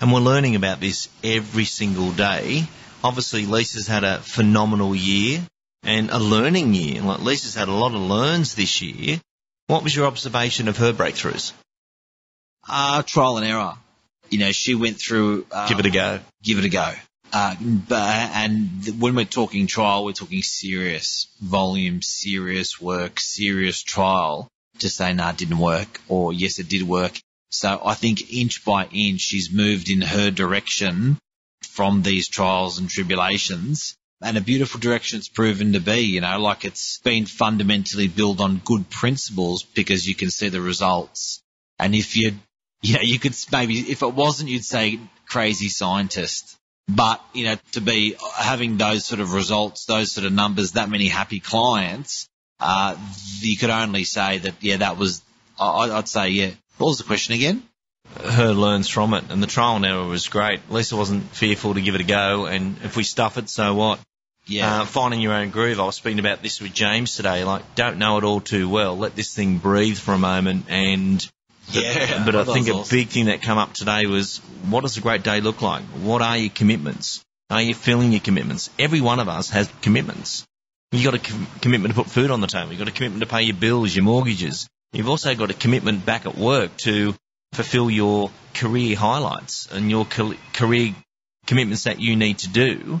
And 0.00 0.12
we're 0.12 0.20
learning 0.20 0.56
about 0.56 0.80
this 0.80 1.08
every 1.22 1.64
single 1.64 2.10
day. 2.12 2.64
Obviously, 3.02 3.46
Lisa's 3.46 3.86
had 3.86 4.04
a 4.04 4.18
phenomenal 4.18 4.94
year 4.94 5.40
and 5.82 6.10
a 6.10 6.18
learning 6.18 6.74
year. 6.74 7.02
Like 7.02 7.20
Lisa's 7.20 7.54
had 7.54 7.68
a 7.68 7.72
lot 7.72 7.94
of 7.94 8.00
learns 8.00 8.54
this 8.54 8.82
year. 8.82 9.20
What 9.66 9.82
was 9.82 9.94
your 9.94 10.06
observation 10.06 10.68
of 10.68 10.78
her 10.78 10.92
breakthroughs? 10.92 11.52
Uh, 12.68 13.02
trial 13.02 13.36
and 13.36 13.46
error. 13.46 13.74
You 14.30 14.38
know, 14.38 14.52
she 14.52 14.74
went 14.74 14.98
through. 14.98 15.46
Uh, 15.50 15.68
Give 15.68 15.78
it 15.78 15.86
a 15.86 15.90
go. 15.90 16.20
Give 16.42 16.58
it 16.58 16.64
a 16.64 16.68
go. 16.68 16.92
Uh, 17.32 17.56
but, 17.60 18.30
and 18.34 19.00
when 19.00 19.16
we're 19.16 19.24
talking 19.24 19.66
trial, 19.66 20.04
we're 20.04 20.12
talking 20.12 20.42
serious 20.42 21.26
volume, 21.40 22.00
serious 22.00 22.80
work, 22.80 23.18
serious 23.18 23.82
trial 23.82 24.48
to 24.78 24.88
say, 24.88 25.12
no, 25.12 25.24
nah, 25.24 25.30
it 25.30 25.36
didn't 25.36 25.58
work, 25.58 26.00
or 26.08 26.32
yes, 26.32 26.58
it 26.58 26.68
did 26.68 26.82
work. 26.82 27.18
So 27.54 27.80
I 27.84 27.94
think 27.94 28.32
inch 28.32 28.64
by 28.64 28.86
inch, 28.86 29.20
she's 29.20 29.52
moved 29.52 29.88
in 29.90 30.00
her 30.00 30.30
direction 30.30 31.18
from 31.62 32.02
these 32.02 32.28
trials 32.28 32.78
and 32.78 32.88
tribulations 32.88 33.96
and 34.24 34.38
a 34.38 34.40
beautiful 34.40 34.80
direction 34.80 35.18
it's 35.18 35.28
proven 35.28 35.74
to 35.74 35.80
be, 35.80 36.00
you 36.00 36.20
know, 36.22 36.38
like 36.38 36.64
it's 36.64 36.98
been 37.04 37.26
fundamentally 37.26 38.08
built 38.08 38.40
on 38.40 38.62
good 38.64 38.88
principles 38.88 39.62
because 39.62 40.06
you 40.06 40.14
can 40.14 40.30
see 40.30 40.48
the 40.48 40.62
results. 40.62 41.42
And 41.78 41.94
if 41.94 42.16
you, 42.16 42.32
you 42.80 42.94
know, 42.94 43.02
you 43.02 43.18
could 43.18 43.34
maybe, 43.52 43.78
if 43.80 44.02
it 44.02 44.14
wasn't, 44.14 44.48
you'd 44.48 44.64
say 44.64 44.98
crazy 45.28 45.68
scientist. 45.68 46.56
But, 46.88 47.22
you 47.34 47.44
know, 47.44 47.56
to 47.72 47.80
be 47.80 48.16
having 48.34 48.78
those 48.78 49.04
sort 49.04 49.20
of 49.20 49.32
results, 49.32 49.84
those 49.84 50.12
sort 50.12 50.26
of 50.26 50.32
numbers, 50.32 50.72
that 50.72 50.88
many 50.88 51.08
happy 51.08 51.40
clients, 51.40 52.28
uh, 52.60 52.96
you 53.40 53.56
could 53.56 53.70
only 53.70 54.04
say 54.04 54.38
that, 54.38 54.54
yeah, 54.60 54.78
that 54.78 54.96
was, 54.96 55.22
I'd 55.58 56.08
say, 56.08 56.30
yeah. 56.30 56.50
What 56.78 56.88
was 56.88 56.98
the 56.98 57.04
question 57.04 57.34
again? 57.34 57.62
her 58.22 58.52
learns 58.52 58.88
from 58.88 59.14
it, 59.14 59.24
and 59.30 59.42
the 59.42 59.46
trial 59.46 59.76
and 59.76 59.84
error 59.84 60.04
was 60.04 60.28
great. 60.28 60.60
Lisa 60.70 60.96
wasn't 60.96 61.24
fearful 61.30 61.74
to 61.74 61.80
give 61.80 61.94
it 61.94 62.00
a 62.00 62.04
go, 62.04 62.46
and 62.46 62.76
if 62.84 62.96
we 62.96 63.02
stuff 63.02 63.38
it, 63.38 63.48
so 63.48 63.74
what? 63.74 63.98
Yeah. 64.46 64.82
Uh, 64.82 64.84
finding 64.84 65.20
your 65.20 65.32
own 65.32 65.50
groove. 65.50 65.80
I 65.80 65.84
was 65.84 65.96
speaking 65.96 66.18
about 66.18 66.42
this 66.42 66.60
with 66.60 66.74
James 66.74 67.16
today. 67.16 67.44
Like, 67.44 67.74
don't 67.74 67.98
know 67.98 68.18
it 68.18 68.24
all 68.24 68.40
too 68.40 68.68
well. 68.68 68.96
Let 68.96 69.16
this 69.16 69.34
thing 69.34 69.58
breathe 69.58 69.96
for 69.96 70.12
a 70.12 70.18
moment. 70.18 70.66
And 70.68 71.26
yeah, 71.70 72.24
but 72.26 72.34
I 72.36 72.44
think 72.44 72.68
a 72.68 72.72
awesome. 72.72 72.94
big 72.94 73.08
thing 73.08 73.26
that 73.26 73.40
came 73.40 73.56
up 73.56 73.72
today 73.72 74.04
was 74.04 74.38
what 74.68 74.82
does 74.82 74.98
a 74.98 75.00
great 75.00 75.22
day 75.22 75.40
look 75.40 75.62
like? 75.62 75.82
What 75.84 76.20
are 76.20 76.36
your 76.36 76.50
commitments? 76.50 77.24
Are 77.48 77.62
you 77.62 77.74
filling 77.74 78.12
your 78.12 78.20
commitments? 78.20 78.68
Every 78.78 79.00
one 79.00 79.18
of 79.18 79.28
us 79.30 79.48
has 79.50 79.70
commitments. 79.80 80.46
You've 80.92 81.04
got 81.04 81.14
a 81.14 81.18
com- 81.18 81.46
commitment 81.62 81.94
to 81.94 82.02
put 82.02 82.10
food 82.10 82.30
on 82.30 82.42
the 82.42 82.46
table. 82.46 82.70
You've 82.70 82.78
got 82.80 82.88
a 82.88 82.92
commitment 82.92 83.22
to 83.22 83.28
pay 83.28 83.42
your 83.42 83.56
bills, 83.56 83.96
your 83.96 84.04
mortgages. 84.04 84.68
You've 84.94 85.08
also 85.08 85.34
got 85.34 85.50
a 85.50 85.54
commitment 85.54 86.06
back 86.06 86.24
at 86.24 86.38
work 86.38 86.76
to 86.78 87.16
fulfill 87.52 87.90
your 87.90 88.30
career 88.54 88.94
highlights 88.96 89.66
and 89.72 89.90
your 89.90 90.04
career 90.04 90.94
commitments 91.46 91.84
that 91.84 91.98
you 91.98 92.14
need 92.14 92.38
to 92.38 92.48
do. 92.48 93.00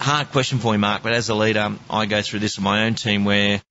Hard 0.00 0.30
question 0.32 0.58
for 0.58 0.72
you, 0.72 0.78
Mark, 0.80 1.04
but 1.04 1.12
as 1.12 1.28
a 1.28 1.36
leader, 1.36 1.72
I 1.88 2.06
go 2.06 2.20
through 2.20 2.40
this 2.40 2.56
with 2.56 2.64
my 2.64 2.86
own 2.86 2.96
team 2.96 3.24
where 3.24 3.62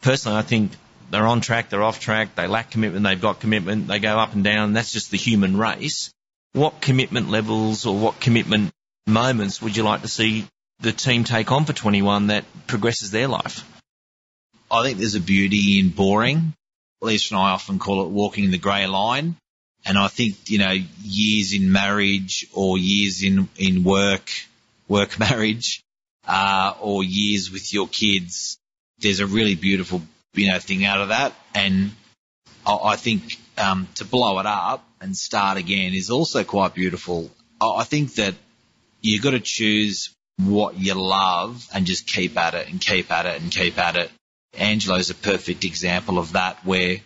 personally 0.00 0.38
I 0.38 0.42
think 0.42 0.72
they're 1.10 1.26
on 1.26 1.42
track, 1.42 1.68
they're 1.68 1.82
off 1.82 2.00
track, 2.00 2.36
they 2.36 2.46
lack 2.46 2.70
commitment, 2.70 3.04
they've 3.04 3.20
got 3.20 3.40
commitment, 3.40 3.86
they 3.86 3.98
go 3.98 4.18
up 4.18 4.32
and 4.32 4.42
down, 4.42 4.72
that's 4.72 4.92
just 4.92 5.10
the 5.10 5.18
human 5.18 5.58
race. 5.58 6.10
What 6.54 6.80
commitment 6.80 7.28
levels 7.28 7.84
or 7.84 7.98
what 7.98 8.18
commitment 8.18 8.70
moments 9.06 9.60
would 9.60 9.76
you 9.76 9.82
like 9.82 10.00
to 10.02 10.08
see 10.08 10.46
the 10.80 10.92
team 10.92 11.24
take 11.24 11.52
on 11.52 11.66
for 11.66 11.74
21 11.74 12.28
that 12.28 12.46
progresses 12.66 13.10
their 13.10 13.28
life? 13.28 13.62
I 14.70 14.82
think 14.82 14.96
there's 14.96 15.16
a 15.16 15.20
beauty 15.20 15.78
in 15.78 15.90
boring. 15.90 16.54
Lisa 17.02 17.34
and 17.34 17.42
I 17.42 17.50
often 17.50 17.78
call 17.78 18.04
it 18.04 18.08
walking 18.08 18.50
the 18.50 18.58
grey 18.58 18.86
line. 18.86 19.36
And 19.84 19.98
I 19.98 20.08
think, 20.08 20.48
you 20.48 20.58
know, 20.58 20.74
years 21.02 21.52
in 21.52 21.72
marriage 21.72 22.46
or 22.54 22.78
years 22.78 23.22
in, 23.22 23.48
in 23.56 23.82
work, 23.82 24.30
work 24.88 25.18
marriage, 25.18 25.82
uh, 26.26 26.74
or 26.80 27.02
years 27.02 27.50
with 27.50 27.72
your 27.74 27.88
kids, 27.88 28.58
there's 29.00 29.20
a 29.20 29.26
really 29.26 29.56
beautiful, 29.56 30.02
you 30.34 30.48
know, 30.48 30.58
thing 30.60 30.84
out 30.84 31.00
of 31.00 31.08
that. 31.08 31.32
And 31.54 31.90
I, 32.64 32.78
I 32.84 32.96
think, 32.96 33.38
um, 33.58 33.88
to 33.96 34.04
blow 34.04 34.38
it 34.38 34.46
up 34.46 34.86
and 35.00 35.16
start 35.16 35.58
again 35.58 35.94
is 35.94 36.10
also 36.10 36.44
quite 36.44 36.74
beautiful. 36.74 37.30
I 37.60 37.84
think 37.84 38.14
that 38.14 38.34
you've 39.00 39.22
got 39.22 39.32
to 39.32 39.40
choose 39.40 40.14
what 40.38 40.78
you 40.78 40.94
love 40.94 41.68
and 41.74 41.86
just 41.86 42.06
keep 42.06 42.38
at 42.38 42.54
it 42.54 42.68
and 42.68 42.80
keep 42.80 43.10
at 43.10 43.26
it 43.26 43.40
and 43.42 43.50
keep 43.50 43.78
at 43.78 43.96
it. 43.96 44.10
Angelo's 44.54 45.10
a 45.10 45.14
perfect 45.14 45.64
example 45.64 46.18
of 46.18 46.32
that 46.32 46.64
where 46.64 46.98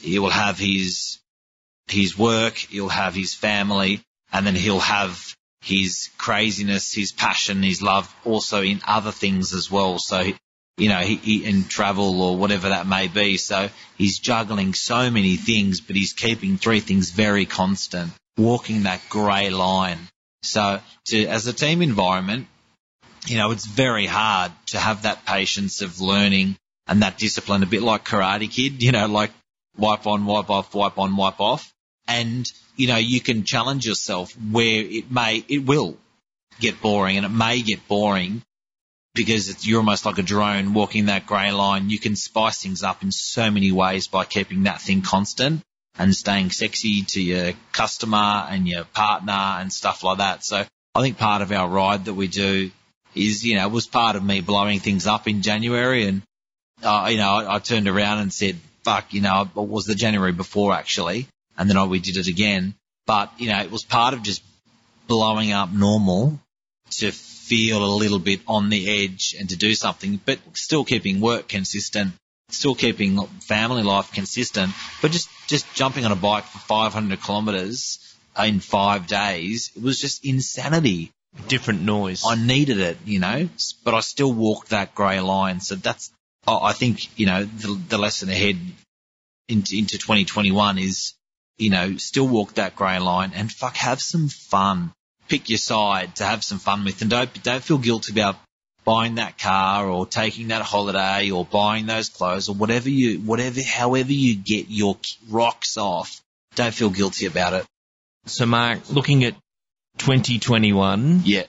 he 0.00 0.18
will 0.18 0.30
have 0.30 0.58
his, 0.58 1.18
his 1.88 2.16
work, 2.16 2.56
he'll 2.56 2.88
have 2.88 3.14
his 3.14 3.34
family, 3.34 4.00
and 4.32 4.46
then 4.46 4.54
he'll 4.54 4.80
have 4.80 5.34
his 5.62 6.10
craziness, 6.18 6.92
his 6.92 7.12
passion, 7.12 7.62
his 7.62 7.82
love 7.82 8.12
also 8.24 8.62
in 8.62 8.80
other 8.86 9.12
things 9.12 9.54
as 9.54 9.70
well. 9.70 9.98
So, 9.98 10.32
you 10.76 10.88
know, 10.88 11.00
he, 11.00 11.16
he, 11.16 11.44
in 11.44 11.64
travel 11.64 12.20
or 12.20 12.36
whatever 12.36 12.70
that 12.70 12.86
may 12.86 13.08
be. 13.08 13.36
So 13.36 13.68
he's 13.96 14.18
juggling 14.18 14.74
so 14.74 15.10
many 15.10 15.36
things, 15.36 15.80
but 15.80 15.94
he's 15.94 16.12
keeping 16.12 16.58
three 16.58 16.80
things 16.80 17.10
very 17.10 17.46
constant, 17.46 18.12
walking 18.36 18.84
that 18.84 19.02
grey 19.08 19.50
line. 19.50 19.98
So 20.42 20.80
to, 21.06 21.26
as 21.26 21.46
a 21.46 21.52
team 21.52 21.82
environment, 21.82 22.48
you 23.26 23.38
know, 23.38 23.50
it's 23.50 23.66
very 23.66 24.06
hard 24.06 24.52
to 24.66 24.78
have 24.78 25.02
that 25.02 25.24
patience 25.24 25.80
of 25.82 26.00
learning 26.00 26.56
and 26.86 27.02
that 27.02 27.18
discipline, 27.18 27.62
a 27.62 27.66
bit 27.66 27.82
like 27.82 28.04
Karate 28.04 28.50
Kid, 28.50 28.82
you 28.82 28.92
know, 28.92 29.06
like 29.06 29.30
wipe 29.76 30.06
on, 30.06 30.26
wipe 30.26 30.50
off, 30.50 30.74
wipe 30.74 30.98
on, 30.98 31.16
wipe 31.16 31.40
off. 31.40 31.72
And, 32.08 32.50
you 32.76 32.88
know, 32.88 32.96
you 32.96 33.20
can 33.20 33.44
challenge 33.44 33.86
yourself 33.86 34.32
where 34.50 34.82
it 34.82 35.10
may, 35.10 35.44
it 35.48 35.64
will 35.64 35.96
get 36.60 36.80
boring 36.80 37.16
and 37.16 37.26
it 37.26 37.30
may 37.30 37.62
get 37.62 37.86
boring 37.86 38.42
because 39.14 39.66
you're 39.66 39.78
almost 39.78 40.04
like 40.04 40.18
a 40.18 40.22
drone 40.22 40.74
walking 40.74 41.06
that 41.06 41.26
grey 41.26 41.52
line. 41.52 41.90
You 41.90 41.98
can 41.98 42.16
spice 42.16 42.60
things 42.60 42.82
up 42.82 43.02
in 43.02 43.12
so 43.12 43.50
many 43.50 43.70
ways 43.70 44.08
by 44.08 44.24
keeping 44.24 44.64
that 44.64 44.80
thing 44.80 45.02
constant 45.02 45.62
and 45.98 46.14
staying 46.14 46.50
sexy 46.50 47.02
to 47.02 47.22
your 47.22 47.52
customer 47.72 48.46
and 48.48 48.66
your 48.66 48.84
partner 48.84 49.32
and 49.32 49.72
stuff 49.72 50.02
like 50.02 50.18
that. 50.18 50.44
So 50.44 50.64
I 50.94 51.00
think 51.00 51.18
part 51.18 51.42
of 51.42 51.52
our 51.52 51.68
ride 51.68 52.06
that 52.06 52.14
we 52.14 52.26
do 52.26 52.70
is, 53.14 53.44
you 53.44 53.56
know, 53.56 53.68
was 53.68 53.86
part 53.86 54.16
of 54.16 54.24
me 54.24 54.40
blowing 54.40 54.80
things 54.80 55.06
up 55.06 55.28
in 55.28 55.42
January 55.42 56.06
and, 56.06 56.22
uh, 56.82 57.08
you 57.10 57.18
know, 57.18 57.28
I, 57.28 57.56
I 57.56 57.58
turned 57.58 57.88
around 57.88 58.18
and 58.18 58.32
said, 58.32 58.56
fuck, 58.84 59.12
you 59.12 59.20
know, 59.20 59.42
it 59.42 59.56
was 59.56 59.84
the 59.84 59.94
January 59.94 60.32
before 60.32 60.72
actually. 60.72 61.28
And 61.56 61.68
then 61.68 61.76
I, 61.76 61.84
we 61.84 62.00
did 62.00 62.16
it 62.16 62.28
again. 62.28 62.74
But, 63.06 63.32
you 63.38 63.48
know, 63.48 63.60
it 63.60 63.70
was 63.70 63.84
part 63.84 64.14
of 64.14 64.22
just 64.22 64.42
blowing 65.06 65.52
up 65.52 65.72
normal 65.72 66.38
to 66.92 67.10
feel 67.10 67.84
a 67.84 67.96
little 67.96 68.18
bit 68.18 68.40
on 68.46 68.70
the 68.70 69.04
edge 69.04 69.34
and 69.38 69.48
to 69.50 69.56
do 69.56 69.74
something, 69.74 70.20
but 70.24 70.38
still 70.54 70.84
keeping 70.84 71.20
work 71.20 71.48
consistent, 71.48 72.12
still 72.48 72.74
keeping 72.74 73.20
family 73.40 73.82
life 73.82 74.12
consistent, 74.12 74.72
but 75.00 75.10
just, 75.10 75.28
just 75.48 75.72
jumping 75.74 76.04
on 76.04 76.12
a 76.12 76.16
bike 76.16 76.44
for 76.44 76.58
500 76.58 77.20
kilometers 77.20 77.98
in 78.38 78.60
five 78.60 79.06
days, 79.06 79.70
it 79.76 79.82
was 79.82 80.00
just 80.00 80.24
insanity. 80.24 81.10
Different 81.48 81.82
noise. 81.82 82.24
I 82.26 82.34
needed 82.34 82.78
it, 82.78 82.98
you 83.04 83.18
know, 83.18 83.48
but 83.84 83.94
I 83.94 84.00
still 84.00 84.32
walked 84.32 84.70
that 84.70 84.94
grey 84.94 85.20
line. 85.20 85.60
So 85.60 85.74
that's, 85.76 86.12
I 86.46 86.72
think, 86.72 87.18
you 87.18 87.26
know, 87.26 87.44
the, 87.44 87.80
the 87.88 87.98
lesson 87.98 88.28
ahead 88.28 88.58
into, 89.48 89.76
into 89.76 89.98
2021 89.98 90.78
is, 90.78 91.14
you 91.58 91.70
know, 91.70 91.96
still 91.96 92.28
walk 92.28 92.54
that 92.54 92.76
grey 92.76 92.98
line 92.98 93.32
and 93.34 93.50
fuck, 93.50 93.76
have 93.76 94.00
some 94.00 94.28
fun. 94.28 94.92
Pick 95.28 95.48
your 95.48 95.58
side 95.58 96.16
to 96.16 96.24
have 96.24 96.44
some 96.44 96.58
fun 96.58 96.84
with 96.84 97.00
and 97.00 97.10
don't, 97.10 97.42
don't 97.42 97.62
feel 97.62 97.78
guilty 97.78 98.12
about 98.12 98.36
buying 98.84 99.14
that 99.14 99.38
car 99.38 99.88
or 99.88 100.04
taking 100.06 100.48
that 100.48 100.62
holiday 100.62 101.30
or 101.30 101.44
buying 101.44 101.86
those 101.86 102.08
clothes 102.08 102.48
or 102.48 102.54
whatever 102.54 102.90
you, 102.90 103.20
whatever, 103.20 103.62
however 103.62 104.12
you 104.12 104.36
get 104.36 104.66
your 104.68 104.98
rocks 105.30 105.78
off. 105.78 106.20
Don't 106.56 106.74
feel 106.74 106.90
guilty 106.90 107.26
about 107.26 107.54
it. 107.54 107.66
So 108.26 108.44
Mark, 108.44 108.90
looking 108.90 109.24
at 109.24 109.34
2021. 109.98 111.22
Yeah. 111.24 111.44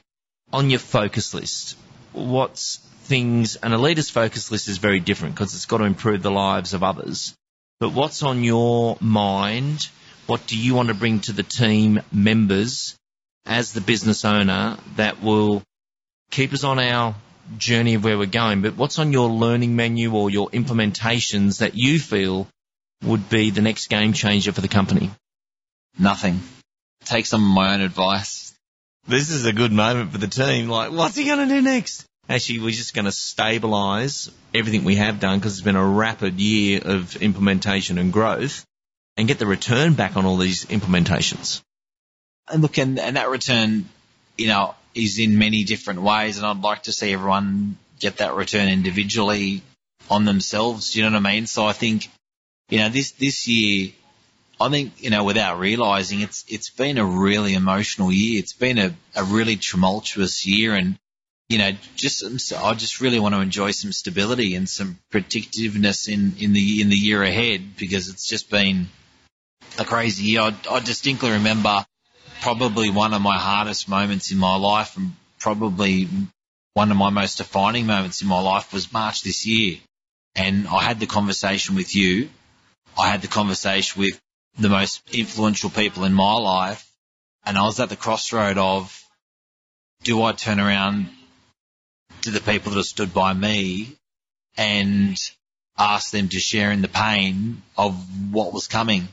On 0.52 0.70
your 0.70 0.80
focus 0.80 1.34
list, 1.34 1.78
what's 2.12 2.78
things, 3.04 3.56
and 3.56 3.74
a 3.74 3.78
leader's 3.78 4.10
focus 4.10 4.52
list 4.52 4.68
is 4.68 4.78
very 4.78 5.00
different 5.00 5.36
because 5.36 5.56
it's 5.56 5.66
got 5.66 5.80
to 5.80 5.84
improve 5.84 6.22
the 6.22 6.32
lives 6.32 6.74
of 6.74 6.84
others. 6.84 7.36
But 7.80 7.94
what's 7.94 8.24
on 8.24 8.44
your 8.44 8.98
mind? 9.02 9.90
What 10.26 10.48
do 10.48 10.58
you 10.58 10.74
want 10.74 10.88
to 10.88 10.94
bring 10.94 11.20
to 11.22 11.34
the 11.34 11.44
team 11.44 12.02
members 12.12 12.96
as 13.46 13.74
the 13.74 13.82
business 13.82 14.24
owner 14.24 14.78
that 14.96 15.22
will 15.22 15.64
keep 16.32 16.54
us 16.54 16.64
on 16.64 16.80
our 16.80 17.16
journey 17.58 17.96
of 17.96 18.04
where 18.04 18.18
we're 18.18 18.26
going? 18.26 18.62
But 18.62 18.78
what's 18.78 19.00
on 19.00 19.12
your 19.12 19.30
learning 19.30 19.76
menu 19.76 20.14
or 20.14 20.30
your 20.30 20.50
implementations 20.50 21.60
that 21.60 21.76
you 21.76 22.00
feel 22.00 22.48
would 23.04 23.30
be 23.30 23.50
the 23.50 23.62
next 23.62 23.88
game 23.88 24.14
changer 24.14 24.54
for 24.54 24.62
the 24.62 24.70
company? 24.70 25.12
Nothing. 26.00 26.40
Take 27.06 27.26
some 27.26 27.44
of 27.44 27.56
my 27.56 27.74
own 27.74 27.82
advice. 27.82 28.54
This 29.08 29.30
is 29.30 29.46
a 29.46 29.54
good 29.54 29.72
moment 29.72 30.12
for 30.12 30.18
the 30.18 30.28
team. 30.28 30.70
Like, 30.70 30.92
what's 30.92 31.16
he 31.16 31.26
going 31.26 31.48
to 31.48 31.54
do 31.54 31.62
next? 31.62 32.06
Actually, 32.30 32.60
we're 32.60 32.72
just 32.72 32.94
going 32.94 33.06
to 33.06 33.12
stabilise 33.12 34.32
everything 34.54 34.86
we 34.86 34.96
have 34.96 35.20
done 35.20 35.40
because 35.40 35.54
it's 35.54 35.62
been 35.62 35.76
a 35.76 35.86
rapid 35.86 36.40
year 36.40 36.80
of 36.84 37.18
implementation 37.18 37.98
and 37.98 38.14
growth 38.14 38.66
and 39.18 39.28
get 39.28 39.40
the 39.40 39.46
return 39.46 39.94
back 39.94 40.16
on 40.16 40.26
all 40.26 40.38
these 40.38 40.66
implementations. 40.66 41.62
And 42.50 42.62
look, 42.62 42.78
and, 42.78 42.98
and 42.98 43.18
that 43.18 43.30
return, 43.30 43.90
you 44.38 44.48
know, 44.48 44.74
is 44.96 45.20
in 45.20 45.38
many 45.38 45.66
different 45.66 46.02
ways. 46.02 46.38
And 46.38 46.46
I'd 46.46 46.62
like 46.62 46.84
to 46.84 46.94
see 46.94 47.12
everyone 47.12 47.78
get 48.00 48.18
that 48.18 48.36
return 48.36 48.70
individually 48.70 49.62
on 50.10 50.24
themselves. 50.24 50.96
You 50.96 51.04
know 51.04 51.12
what 51.12 51.28
I 51.28 51.34
mean? 51.34 51.48
So 51.48 51.66
I 51.66 51.74
think, 51.74 52.10
you 52.70 52.80
know, 52.80 52.90
this, 52.90 53.12
this 53.12 53.48
year, 53.48 53.92
I 54.64 54.70
think, 54.70 55.04
you 55.04 55.10
know, 55.10 55.26
without 55.26 55.60
realizing 55.60 56.22
it's, 56.22 56.46
it's 56.48 56.70
been 56.70 56.98
a 56.98 57.06
really 57.06 57.54
emotional 57.54 58.14
year. 58.14 58.40
It's 58.40 58.54
been 58.54 58.78
a, 58.78 58.96
a 59.14 59.26
really 59.26 59.58
tumultuous 59.58 60.48
year 60.48 60.74
and, 60.74 60.98
you 61.50 61.58
know, 61.58 61.72
just 61.98 62.24
I 62.54 62.74
just 62.74 63.02
really 63.02 63.20
want 63.20 63.36
to 63.36 63.42
enjoy 63.42 63.72
some 63.72 63.92
stability 63.92 64.56
and 64.56 64.70
some 64.70 65.00
predictiveness 65.12 66.08
in 66.08 66.36
in 66.40 66.54
the 66.54 66.82
in 66.82 66.88
the 66.88 66.96
year 66.96 67.22
ahead 67.22 67.76
because 67.76 68.08
it's 68.08 68.26
just 68.26 68.50
been 68.50 68.88
a 69.78 69.84
crazy 69.84 70.24
year. 70.24 70.42
I, 70.42 70.56
I 70.72 70.80
distinctly 70.80 71.32
remember 71.32 71.86
probably 72.40 72.90
one 72.90 73.14
of 73.14 73.22
my 73.22 73.38
hardest 73.38 73.90
moments 73.90 74.32
in 74.32 74.38
my 74.38 74.56
life 74.56 74.96
and 74.96 75.12
probably 75.40 76.08
one 76.74 76.90
of 76.90 76.96
my 76.96 77.10
most 77.10 77.38
defining 77.38 77.86
moments 77.86 78.22
in 78.22 78.30
my 78.30 78.40
life 78.40 78.72
was 78.72 78.94
March 78.94 79.24
this 79.24 79.46
year. 79.46 79.80
And 80.36 80.70
I 80.70 80.82
had 80.82 81.02
the 81.02 81.06
conversation 81.06 81.76
with 81.76 81.94
you. 81.94 82.30
I 82.98 83.10
had 83.10 83.22
the 83.22 83.28
conversation 83.28 84.02
with 84.02 84.20
the 84.58 84.70
most 84.70 85.02
influential 85.14 85.70
people 85.70 86.04
in 86.04 86.14
my 86.14 86.34
life. 86.34 86.90
And 87.46 87.58
I 87.58 87.64
was 87.64 87.80
at 87.80 87.90
the 87.90 87.96
crossroad 87.96 88.58
of, 88.58 89.00
do 90.04 90.22
I 90.22 90.32
turn 90.34 90.60
around 90.60 91.10
to 92.22 92.32
the 92.32 92.40
people 92.40 92.72
that 92.72 92.78
have 92.78 92.86
stood 92.86 93.14
by 93.14 93.34
me 93.34 93.98
and 94.58 95.18
ask 95.78 96.12
them 96.12 96.30
to 96.30 96.40
share 96.40 96.72
in 96.72 96.82
the 96.82 96.88
pain 96.88 97.62
of 97.78 97.96
what 98.32 98.54
was 98.54 98.68
coming. 98.68 99.08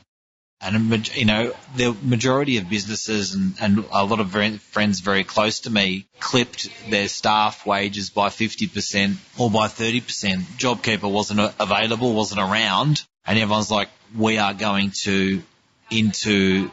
And, 0.63 1.07
you 1.17 1.25
know, 1.25 1.53
the 1.75 1.95
majority 2.03 2.57
of 2.57 2.69
businesses 2.69 3.33
and, 3.33 3.55
and 3.59 3.85
a 3.91 4.05
lot 4.05 4.19
of 4.19 4.31
friends 4.61 4.99
very 4.99 5.23
close 5.23 5.61
to 5.61 5.71
me 5.71 6.05
clipped 6.19 6.69
their 6.89 7.07
staff 7.07 7.65
wages 7.65 8.11
by 8.11 8.29
50% 8.29 9.15
or 9.39 9.49
by 9.49 9.67
30%. 9.67 10.41
JobKeeper 10.59 11.11
wasn't 11.11 11.51
available, 11.59 12.13
wasn't 12.13 12.41
around. 12.41 13.03
And 13.25 13.37
everyone's 13.37 13.71
like, 13.71 13.89
we 14.17 14.37
are 14.37 14.53
going 14.53 14.91
to 15.03 15.41
into, 15.89 16.71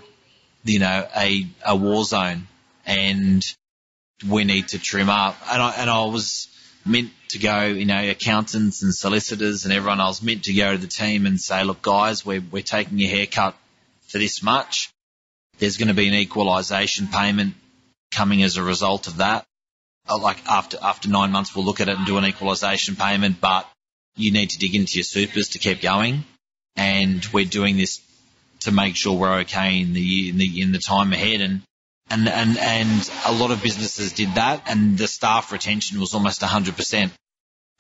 you 0.64 0.78
know, 0.78 1.06
a, 1.16 1.46
a 1.66 1.76
war 1.76 2.04
zone 2.04 2.46
and 2.86 3.44
we 4.28 4.44
need 4.44 4.68
to 4.68 4.78
trim 4.78 5.10
up. 5.10 5.36
And 5.50 5.60
I, 5.60 5.70
and 5.72 5.90
I 5.90 6.04
was 6.06 6.48
meant 6.86 7.10
to 7.30 7.38
go, 7.38 7.64
you 7.64 7.84
know, 7.84 8.10
accountants 8.10 8.82
and 8.82 8.94
solicitors 8.94 9.64
and 9.64 9.74
everyone, 9.74 10.00
I 10.00 10.06
was 10.06 10.22
meant 10.22 10.44
to 10.44 10.54
go 10.54 10.72
to 10.72 10.78
the 10.78 10.86
team 10.86 11.26
and 11.26 11.40
say, 11.40 11.64
look, 11.64 11.82
guys, 11.82 12.24
we're, 12.24 12.42
we're 12.50 12.62
taking 12.62 13.00
a 13.00 13.06
haircut 13.06 13.54
for 14.06 14.18
this 14.18 14.42
much. 14.42 14.90
There's 15.58 15.76
going 15.76 15.88
to 15.88 15.94
be 15.94 16.08
an 16.08 16.14
equalisation 16.14 17.08
payment 17.08 17.54
coming 18.10 18.42
as 18.42 18.56
a 18.56 18.62
result 18.62 19.06
of 19.06 19.18
that. 19.18 19.44
Uh, 20.08 20.18
like 20.18 20.38
after, 20.48 20.78
after 20.80 21.10
nine 21.10 21.30
months, 21.30 21.54
we'll 21.54 21.64
look 21.64 21.80
at 21.80 21.88
it 21.88 21.96
and 21.96 22.06
do 22.06 22.16
an 22.16 22.24
equalisation 22.24 22.96
payment, 22.96 23.40
but 23.40 23.68
you 24.16 24.32
need 24.32 24.50
to 24.50 24.58
dig 24.58 24.74
into 24.74 24.96
your 24.96 25.04
supers 25.04 25.50
to 25.50 25.58
keep 25.58 25.82
going. 25.82 26.24
And 26.78 27.26
we're 27.32 27.44
doing 27.44 27.76
this 27.76 28.00
to 28.60 28.72
make 28.72 28.96
sure 28.96 29.18
we're 29.18 29.40
okay 29.40 29.80
in 29.80 29.92
the, 29.92 30.30
in 30.30 30.38
the, 30.38 30.62
in 30.62 30.72
the 30.72 30.78
time 30.78 31.12
ahead. 31.12 31.40
And 31.40 31.62
and, 32.10 32.28
and, 32.28 32.56
and 32.58 33.10
a 33.26 33.32
lot 33.32 33.50
of 33.50 33.62
businesses 33.62 34.12
did 34.12 34.34
that 34.34 34.62
and 34.66 34.96
the 34.96 35.06
staff 35.06 35.52
retention 35.52 36.00
was 36.00 36.14
almost 36.14 36.40
100%. 36.40 37.10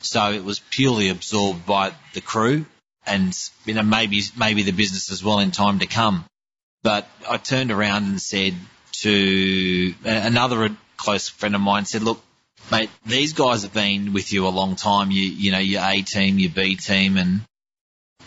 So 0.00 0.32
it 0.32 0.44
was 0.44 0.60
purely 0.70 1.08
absorbed 1.08 1.64
by 1.66 1.92
the 2.14 2.20
crew 2.20 2.66
and, 3.06 3.36
you 3.64 3.74
know, 3.74 3.82
maybe, 3.82 4.20
maybe 4.36 4.62
the 4.62 4.72
business 4.72 5.10
as 5.10 5.24
well 5.24 5.38
in 5.38 5.50
time 5.50 5.78
to 5.78 5.86
come. 5.86 6.24
But 6.82 7.08
I 7.28 7.38
turned 7.38 7.70
around 7.70 8.04
and 8.04 8.20
said 8.20 8.54
to 9.00 9.94
another 10.04 10.76
close 10.96 11.28
friend 11.28 11.54
of 11.54 11.60
mine 11.60 11.86
said, 11.86 12.02
look, 12.02 12.22
mate, 12.70 12.90
these 13.06 13.32
guys 13.32 13.62
have 13.62 13.72
been 13.72 14.12
with 14.12 14.32
you 14.32 14.46
a 14.46 14.50
long 14.50 14.76
time. 14.76 15.10
You, 15.10 15.22
you 15.22 15.52
know, 15.52 15.58
your 15.58 15.82
A 15.82 16.02
team, 16.02 16.38
your 16.38 16.50
B 16.50 16.76
team 16.76 17.16
and, 17.16 17.40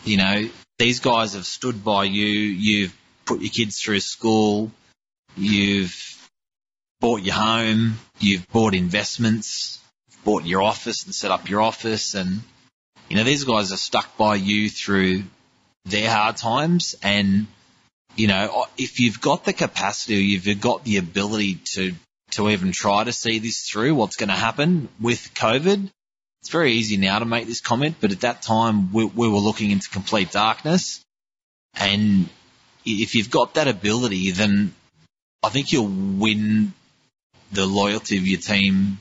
you 0.04 0.18
know, 0.18 0.50
these 0.82 1.00
guys 1.00 1.34
have 1.36 1.46
stood 1.46 1.84
by 1.84 2.06
you. 2.06 2.26
You've 2.26 2.98
put 3.26 3.40
your 3.40 3.52
kids 3.52 3.80
through 3.80 4.00
school. 4.00 4.72
You've 5.38 5.96
bought 7.00 7.22
your 7.22 7.36
home, 7.36 8.00
you've 8.20 8.48
bought 8.50 8.74
investments, 8.74 9.80
bought 10.24 10.46
your 10.46 10.64
office 10.64 11.06
and 11.06 11.14
set 11.14 11.30
up 11.30 11.50
your 11.50 11.62
office. 11.62 12.16
And, 12.16 12.42
you 13.10 13.16
know, 13.16 13.24
these 13.24 13.44
guys 13.44 13.72
are 13.72 13.78
stuck 13.78 14.18
by 14.18 14.36
you 14.36 14.70
through 14.70 15.24
their 15.86 16.10
hard 16.10 16.38
times. 16.38 16.96
And, 17.04 17.46
you 18.16 18.28
know, 18.28 18.66
if 18.76 19.00
you've 19.00 19.22
got 19.22 19.46
the 19.46 19.54
capacity 19.54 20.18
or 20.18 20.20
you've 20.20 20.62
got 20.62 20.84
the 20.84 20.98
ability 20.98 21.60
to, 21.74 21.94
to 22.32 22.50
even 22.50 22.72
try 22.72 23.04
to 23.04 23.14
see 23.14 23.38
this 23.38 23.70
through, 23.70 23.94
what's 23.94 24.16
going 24.16 24.30
to 24.30 24.36
happen 24.36 24.90
with 25.00 25.34
COVID, 25.36 25.92
it's 26.42 26.50
very 26.50 26.74
easy 26.74 26.98
now 26.98 27.20
to 27.20 27.26
make 27.26 27.46
this 27.46 27.62
comment, 27.62 27.98
but 28.02 28.12
at 28.12 28.22
that 28.22 28.42
time 28.42 28.92
we, 28.92 29.06
we 29.06 29.30
were 29.30 29.38
looking 29.38 29.70
into 29.70 29.90
complete 29.90 30.32
darkness. 30.32 31.04
And 31.76 32.30
if 32.84 33.14
you've 33.14 33.30
got 33.30 33.54
that 33.54 33.68
ability, 33.68 34.32
then 34.32 34.74
I 35.44 35.50
think 35.50 35.72
you'll 35.72 35.88
win 35.88 36.74
the 37.52 37.66
loyalty 37.66 38.18
of 38.18 38.26
your 38.26 38.40
team 38.40 38.98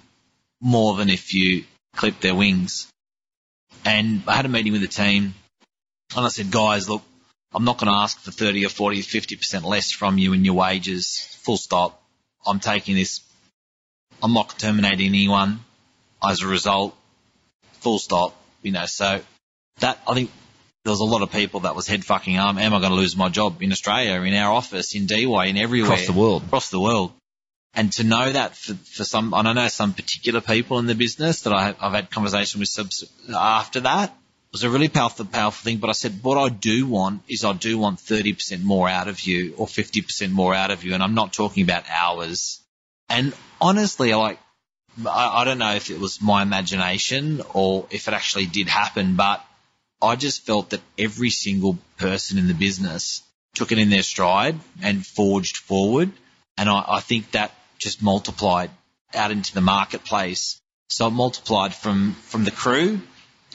more 0.61 0.97
than 0.97 1.09
if 1.09 1.33
you 1.33 1.65
clip 1.97 2.21
their 2.21 2.35
wings. 2.35 2.89
And 3.87 4.23
I 4.27 4.37
had 4.37 4.45
a 4.45 4.51
meeting 4.51 4.73
with 4.73 4.83
the 4.83 4.89
team 4.89 5.35
and 6.15 6.27
I 6.27 6.29
said, 6.29 6.51
guys, 6.51 6.91
look, 6.91 7.03
I'm 7.53 7.65
not 7.65 7.79
going 7.79 7.91
to 7.91 7.99
ask 7.99 8.21
for 8.21 8.31
30 8.31 8.67
or 8.67 8.69
40 8.69 9.01
or 9.01 9.03
50% 9.03 9.65
less 9.65 9.91
from 9.91 10.19
you 10.19 10.35
in 10.35 10.45
your 10.45 10.55
wages. 10.55 11.19
Full 11.43 11.57
stop. 11.57 12.03
I'm 12.47 12.61
taking 12.61 12.97
this. 12.97 13.21
I'm 14.23 14.35
not 14.35 14.59
terminating 14.59 15.09
anyone 15.09 15.61
as 16.23 16.43
a 16.43 16.47
result. 16.47 16.95
Full 17.81 17.99
stop. 17.99 18.37
You 18.63 18.73
know, 18.73 18.87
so 18.87 19.21
that, 19.81 19.99
I 20.07 20.15
think 20.15 20.31
there 20.85 20.91
was 20.91 21.01
a 21.01 21.05
lot 21.05 21.23
of 21.23 21.31
people 21.31 21.61
that 21.61 21.75
was 21.75 21.87
head 21.87 22.05
fucking 22.05 22.39
arm. 22.39 22.59
Am 22.59 22.75
I 22.75 22.79
going 22.79 22.91
to 22.91 22.97
lose 22.97 23.17
my 23.17 23.29
job 23.29 23.63
in 23.63 23.73
Australia, 23.73 24.21
in 24.23 24.35
our 24.35 24.53
office, 24.53 24.95
in 24.95 25.07
DY, 25.07 25.47
in 25.47 25.57
everywhere? 25.57 25.93
Across 25.93 26.07
the 26.07 26.13
world. 26.13 26.43
Across 26.45 26.71
the 26.71 26.81
world. 26.81 27.13
And 27.75 27.93
to 27.95 28.05
know 28.05 28.33
that 28.33 28.57
for, 28.57 28.75
for 28.75 29.05
some, 29.05 29.33
I 29.33 29.43
know 29.53 29.69
some 29.69 29.95
particular 29.95 30.41
people 30.41 30.79
in 30.79 30.87
the 30.87 30.95
business 30.95 31.43
that 31.43 31.53
I 31.53 31.67
have, 31.67 31.77
I've 31.81 31.93
had 31.93 32.11
conversation 32.11 32.61
with 32.61 32.69
subs 32.69 33.05
after 33.33 33.81
that 33.81 34.17
was 34.53 34.65
a 34.65 34.71
really 34.71 34.89
powerful, 34.89 35.25
powerful 35.25 35.65
thing. 35.65 35.79
But 35.79 35.91
I 35.91 35.93
said, 35.93 36.21
what 36.23 36.37
I 36.37 36.49
do 36.49 36.87
want 36.87 37.23
is 37.29 37.45
I 37.45 37.53
do 37.53 37.79
want 37.79 37.99
30% 38.01 38.63
more 38.63 38.89
out 38.89 39.09
of 39.09 39.21
you 39.21 39.55
or 39.57 39.67
50% 39.67 40.31
more 40.31 40.55
out 40.55 40.71
of 40.71 40.85
you. 40.85 40.95
And 40.95 41.03
I'm 41.03 41.15
not 41.15 41.33
talking 41.33 41.63
about 41.63 41.85
hours. 41.89 42.61
And 43.09 43.33
honestly, 43.61 44.13
I 44.13 44.17
like, 44.17 44.39
I, 45.07 45.41
I 45.41 45.45
don't 45.45 45.59
know 45.59 45.75
if 45.75 45.91
it 45.91 45.99
was 45.99 46.21
my 46.21 46.43
imagination 46.43 47.43
or 47.55 47.87
if 47.91 48.09
it 48.09 48.15
actually 48.15 48.47
did 48.47 48.69
happen, 48.69 49.17
but 49.17 49.45
I 50.03 50.17
just 50.17 50.47
felt 50.47 50.71
that 50.71 50.81
every 50.99 51.31
single 51.31 51.79
person 51.99 52.39
in 52.39 52.49
the 52.49 52.55
business 52.55 53.23
took 53.55 53.73
it 53.73 53.79
in 53.79 53.91
their 53.91 54.03
stride 54.03 54.59
and 54.83 55.07
forged 55.07 55.57
forward. 55.57 56.11
And 56.57 56.69
I, 56.69 56.85
I 56.89 57.01
think 57.01 57.33
that 57.33 57.53
just 57.79 58.03
multiplied 58.03 58.71
out 59.15 59.31
into 59.31 59.55
the 59.55 59.61
marketplace. 59.61 60.61
So 60.89 61.07
it 61.07 61.11
multiplied 61.11 61.75
from, 61.75 62.15
from 62.15 62.45
the 62.45 62.51
crew 62.51 63.01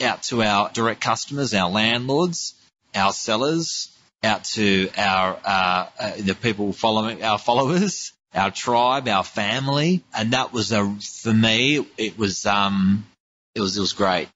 out 0.02 0.24
to 0.24 0.44
our 0.44 0.70
direct 0.72 1.02
customers, 1.02 1.54
our 1.54 1.70
landlords, 1.70 2.54
our 2.94 3.14
sellers, 3.14 3.90
out 4.24 4.44
to 4.44 4.90
our, 4.98 5.40
uh, 5.46 5.88
uh, 6.00 6.12
the 6.20 6.36
people 6.36 6.74
following 6.74 7.24
our 7.24 7.38
followers, 7.38 8.12
our 8.36 8.52
tribe, 8.52 9.08
our 9.08 9.24
family. 9.24 10.04
And 10.16 10.34
that 10.34 10.54
was 10.54 10.72
a, 10.72 10.86
for 11.24 11.34
me, 11.34 11.86
it 11.98 12.18
was, 12.18 12.46
um, 12.46 13.06
it 13.54 13.62
was, 13.62 13.78
it 13.78 13.82
was 13.82 13.94
great. 13.94 14.28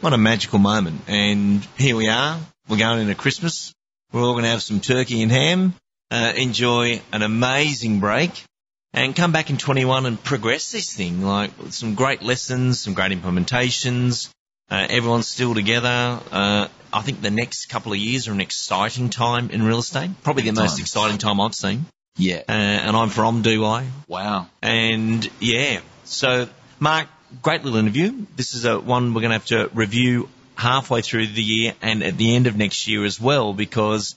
What 0.00 0.12
a 0.12 0.18
magical 0.18 0.58
moment. 0.58 1.02
And 1.08 1.64
here 1.76 1.96
we 1.96 2.08
are. 2.08 2.40
We're 2.68 2.78
going 2.78 3.00
into 3.00 3.14
Christmas. 3.14 3.74
We're 4.12 4.22
all 4.22 4.32
going 4.32 4.44
to 4.44 4.50
have 4.50 4.62
some 4.62 4.80
turkey 4.80 5.22
and 5.22 5.30
ham, 5.30 5.74
uh, 6.10 6.32
enjoy 6.34 7.00
an 7.12 7.22
amazing 7.22 8.00
break 8.00 8.44
and 8.92 9.14
come 9.14 9.32
back 9.32 9.50
in 9.50 9.56
21 9.56 10.06
and 10.06 10.22
progress 10.22 10.72
this 10.72 10.92
thing. 10.92 11.22
Like 11.22 11.52
some 11.68 11.94
great 11.94 12.22
lessons, 12.22 12.80
some 12.80 12.94
great 12.94 13.12
implementations. 13.12 14.30
Uh, 14.70 14.86
everyone's 14.88 15.28
still 15.28 15.54
together. 15.54 16.20
Uh, 16.30 16.68
I 16.92 17.02
think 17.02 17.20
the 17.22 17.30
next 17.30 17.66
couple 17.66 17.92
of 17.92 17.98
years 17.98 18.28
are 18.28 18.32
an 18.32 18.40
exciting 18.40 19.10
time 19.10 19.50
in 19.50 19.62
real 19.62 19.78
estate. 19.78 20.10
Probably 20.22 20.44
the 20.44 20.52
most 20.52 20.80
exciting 20.80 21.18
time 21.18 21.40
I've 21.40 21.54
seen. 21.54 21.86
Yeah. 22.16 22.42
Uh, 22.48 22.52
and 22.52 22.96
I'm 22.96 23.08
from 23.08 23.42
DY. 23.42 23.86
Wow. 24.08 24.48
And 24.62 25.28
yeah, 25.40 25.80
so 26.04 26.48
Mark, 26.78 27.08
great 27.42 27.64
little 27.64 27.78
interview. 27.78 28.26
This 28.36 28.54
is 28.54 28.64
a 28.64 28.78
one 28.78 29.14
we're 29.14 29.22
going 29.22 29.30
to 29.30 29.38
have 29.38 29.46
to 29.46 29.70
review 29.74 30.28
halfway 30.56 31.00
through 31.00 31.26
the 31.26 31.42
year 31.42 31.74
and 31.80 32.02
at 32.02 32.16
the 32.16 32.34
end 32.34 32.46
of 32.46 32.56
next 32.56 32.86
year 32.86 33.04
as 33.04 33.20
well 33.20 33.54
because 33.54 34.16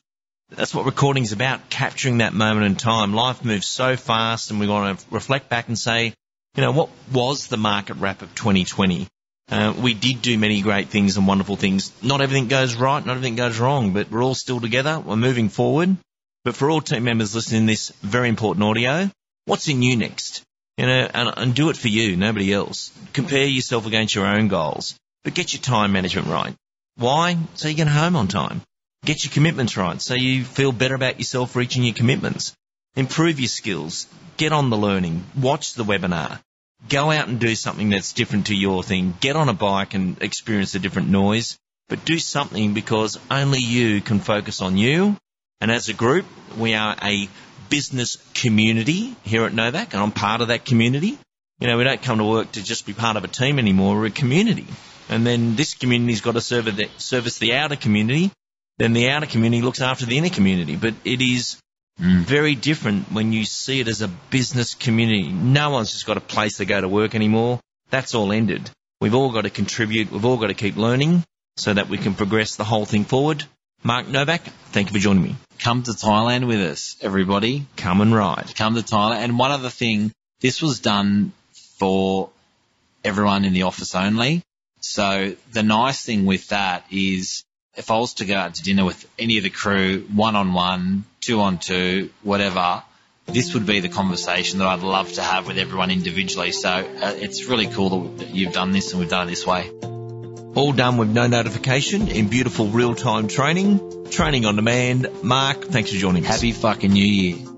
that's 0.49 0.75
what 0.75 0.86
recording 0.86 1.23
is 1.23 1.32
about, 1.32 1.69
capturing 1.69 2.17
that 2.17 2.34
moment 2.34 2.65
in 2.65 2.75
time. 2.75 3.13
Life 3.13 3.45
moves 3.45 3.67
so 3.67 3.95
fast 3.95 4.51
and 4.51 4.60
we 4.60 4.67
want 4.67 4.99
to 4.99 5.06
reflect 5.10 5.49
back 5.49 5.67
and 5.67 5.79
say, 5.79 6.13
you 6.56 6.62
know, 6.62 6.71
what 6.71 6.89
was 7.12 7.47
the 7.47 7.58
market 7.58 7.95
wrap 7.95 8.21
of 8.21 8.36
2020? 8.36 9.08
Uh, 9.49 9.73
we 9.77 9.93
did 9.93 10.21
do 10.21 10.38
many 10.38 10.62
great 10.62 10.89
things 10.89 11.17
and 11.17 11.27
wonderful 11.27 11.56
things. 11.56 11.91
Not 12.01 12.21
everything 12.21 12.47
goes 12.47 12.75
right, 12.75 13.06
not 13.06 13.13
everything 13.13 13.36
goes 13.36 13.60
wrong, 13.60 13.93
but 13.93 14.12
we're 14.12 14.23
all 14.23 14.36
still 14.36 14.60
together. 14.60 14.99
We're 14.99 15.15
moving 15.15 15.49
forward. 15.49 15.97
But 16.43 16.56
for 16.56 16.69
all 16.69 16.82
team 16.82 17.06
members 17.06 17.34
listening 17.34 17.62
to 17.62 17.71
this 17.71 17.91
very 18.01 18.27
important 18.27 18.65
audio, 18.65 19.10
what's 19.45 19.69
in 19.69 19.82
you 19.82 19.95
next? 19.95 20.43
You 20.77 20.88
know, 20.88 21.10
and, 21.13 21.34
and 21.38 21.56
do 21.56 21.69
it 21.69 21.77
for 21.77 21.88
you, 21.88 22.17
nobody 22.17 22.51
else. 22.51 22.91
Compare 23.13 23.45
yourself 23.45 23.86
against 23.86 24.13
your 24.13 24.25
own 24.25 24.49
goals, 24.49 24.95
but 25.23 25.36
get 25.36 25.53
your 25.53 25.62
time 25.62 25.93
management 25.93 26.27
right. 26.27 26.53
Why? 26.95 27.38
So 27.56 27.69
you 27.69 27.75
get 27.75 27.88
home 27.88 28.17
on 28.17 28.27
time. 28.27 28.62
Get 29.06 29.23
your 29.23 29.32
commitments 29.32 29.77
right 29.77 30.01
so 30.01 30.15
you 30.15 30.43
feel 30.43 30.71
better 30.73 30.95
about 30.95 31.17
yourself 31.17 31.56
reaching 31.56 31.84
your 31.84 31.93
commitments. 31.93 32.53
Improve 32.95 33.39
your 33.39 33.47
skills. 33.47 34.08
Get 34.36 34.51
on 34.51 34.69
the 34.69 34.77
learning. 34.77 35.23
Watch 35.39 35.73
the 35.73 35.86
webinar. 35.86 36.41
Go 36.89 37.10
out 37.10 37.29
and 37.29 37.39
do 37.39 37.56
something 37.56 37.89
that's 37.89 38.12
different 38.12 38.47
to 38.47 38.56
your 38.56 38.84
thing. 38.84 39.15
Get 39.21 39.38
on 39.38 39.47
a 39.47 39.53
bike 39.53 39.93
and 39.93 40.21
experience 40.21 40.75
a 40.75 40.79
different 40.79 41.10
noise, 41.10 41.58
but 41.88 42.03
do 42.03 42.19
something 42.19 42.73
because 42.73 43.17
only 43.32 43.60
you 43.60 44.01
can 44.01 44.19
focus 44.19 44.62
on 44.62 44.75
you. 44.75 45.15
And 45.61 45.71
as 45.71 45.89
a 45.89 45.93
group, 45.93 46.25
we 46.57 46.73
are 46.73 46.95
a 47.01 47.29
business 47.69 48.17
community 48.33 49.15
here 49.23 49.45
at 49.45 49.53
Novak, 49.53 49.93
and 49.93 50.03
I'm 50.03 50.11
part 50.11 50.41
of 50.41 50.49
that 50.49 50.65
community. 50.65 51.17
You 51.59 51.67
know, 51.67 51.77
we 51.77 51.83
don't 51.83 52.01
come 52.01 52.17
to 52.17 52.25
work 52.25 52.51
to 52.53 52.63
just 52.63 52.85
be 52.85 52.93
part 52.93 53.15
of 53.15 53.23
a 53.23 53.27
team 53.27 53.59
anymore. 53.59 53.95
We're 53.95 54.07
a 54.07 54.11
community. 54.11 54.67
And 55.09 55.25
then 55.25 55.55
this 55.55 55.73
community's 55.73 56.21
got 56.21 56.33
to 56.33 56.41
service 56.41 57.37
the 57.37 57.53
outer 57.53 57.75
community. 57.75 58.31
Then 58.77 58.93
the 58.93 59.09
outer 59.09 59.27
community 59.27 59.61
looks 59.61 59.81
after 59.81 60.05
the 60.05 60.17
inner 60.17 60.29
community. 60.29 60.75
But 60.75 60.95
it 61.05 61.21
is 61.21 61.57
Mm. 61.99 62.21
Very 62.21 62.55
different 62.55 63.11
when 63.11 63.31
you 63.33 63.45
see 63.45 63.79
it 63.79 63.87
as 63.87 64.01
a 64.01 64.07
business 64.07 64.73
community. 64.73 65.29
No 65.29 65.69
one's 65.69 65.91
just 65.91 66.05
got 66.05 66.17
a 66.17 66.21
place 66.21 66.57
to 66.57 66.65
go 66.65 66.81
to 66.81 66.87
work 66.87 67.13
anymore. 67.13 67.59
That's 67.89 68.15
all 68.15 68.31
ended. 68.31 68.69
We've 68.99 69.13
all 69.13 69.31
got 69.31 69.41
to 69.41 69.49
contribute. 69.49 70.11
We've 70.11 70.25
all 70.25 70.37
got 70.37 70.47
to 70.47 70.53
keep 70.53 70.75
learning 70.75 71.23
so 71.57 71.73
that 71.73 71.89
we 71.89 71.97
can 71.97 72.15
progress 72.15 72.55
the 72.55 72.63
whole 72.63 72.85
thing 72.85 73.05
forward. 73.05 73.43
Mark 73.85 74.07
Novak, 74.07 74.41
thank 74.71 74.87
you 74.87 74.93
for 74.93 74.99
joining 74.99 75.23
me. 75.23 75.35
Come 75.59 75.83
to 75.83 75.91
Thailand 75.91 76.47
with 76.47 76.61
us, 76.61 76.95
everybody. 77.01 77.65
Come 77.75 77.99
and 77.99 78.15
ride. 78.15 78.53
Come 78.55 78.75
to 78.75 78.81
Thailand. 78.81 79.17
And 79.17 79.37
one 79.37 79.51
other 79.51 79.69
thing, 79.69 80.13
this 80.39 80.61
was 80.61 80.79
done 80.79 81.33
for 81.77 82.29
everyone 83.03 83.43
in 83.43 83.51
the 83.51 83.63
office 83.63 83.93
only. 83.93 84.41
So 84.79 85.35
the 85.51 85.63
nice 85.63 86.01
thing 86.01 86.25
with 86.25 86.47
that 86.47 86.85
is 86.91 87.43
if 87.75 87.91
I 87.91 87.97
was 87.97 88.13
to 88.15 88.25
go 88.25 88.35
out 88.35 88.55
to 88.55 88.63
dinner 88.63 88.85
with 88.85 89.05
any 89.19 89.37
of 89.37 89.43
the 89.43 89.49
crew, 89.49 90.07
one 90.13 90.37
on 90.37 90.53
one, 90.53 91.03
two 91.19 91.41
on 91.41 91.57
two, 91.57 92.09
whatever, 92.21 92.83
this 93.25 93.53
would 93.53 93.65
be 93.65 93.81
the 93.81 93.89
conversation 93.89 94.59
that 94.59 94.67
I'd 94.67 94.79
love 94.79 95.11
to 95.13 95.21
have 95.21 95.45
with 95.45 95.57
everyone 95.57 95.91
individually. 95.91 96.53
So 96.53 96.69
uh, 96.69 97.15
it's 97.17 97.45
really 97.45 97.67
cool 97.67 98.07
that 98.15 98.29
you've 98.29 98.53
done 98.53 98.71
this 98.71 98.91
and 98.91 99.01
we've 99.01 99.09
done 99.09 99.27
it 99.27 99.31
this 99.31 99.45
way. 99.45 99.69
All 100.55 100.71
done 100.71 100.97
with 100.97 101.09
no 101.09 101.27
notification 101.27 102.07
in 102.07 102.27
beautiful 102.27 102.67
real 102.67 102.93
time 102.93 103.27
training, 103.27 104.07
training 104.11 104.45
on 104.45 104.55
demand. 104.55 105.09
Mark, 105.23 105.65
thanks 105.65 105.91
for 105.91 105.97
joining 105.97 106.25
us. 106.25 106.35
Happy 106.35 106.51
fucking 106.51 106.91
New 106.91 107.05
Year. 107.05 107.52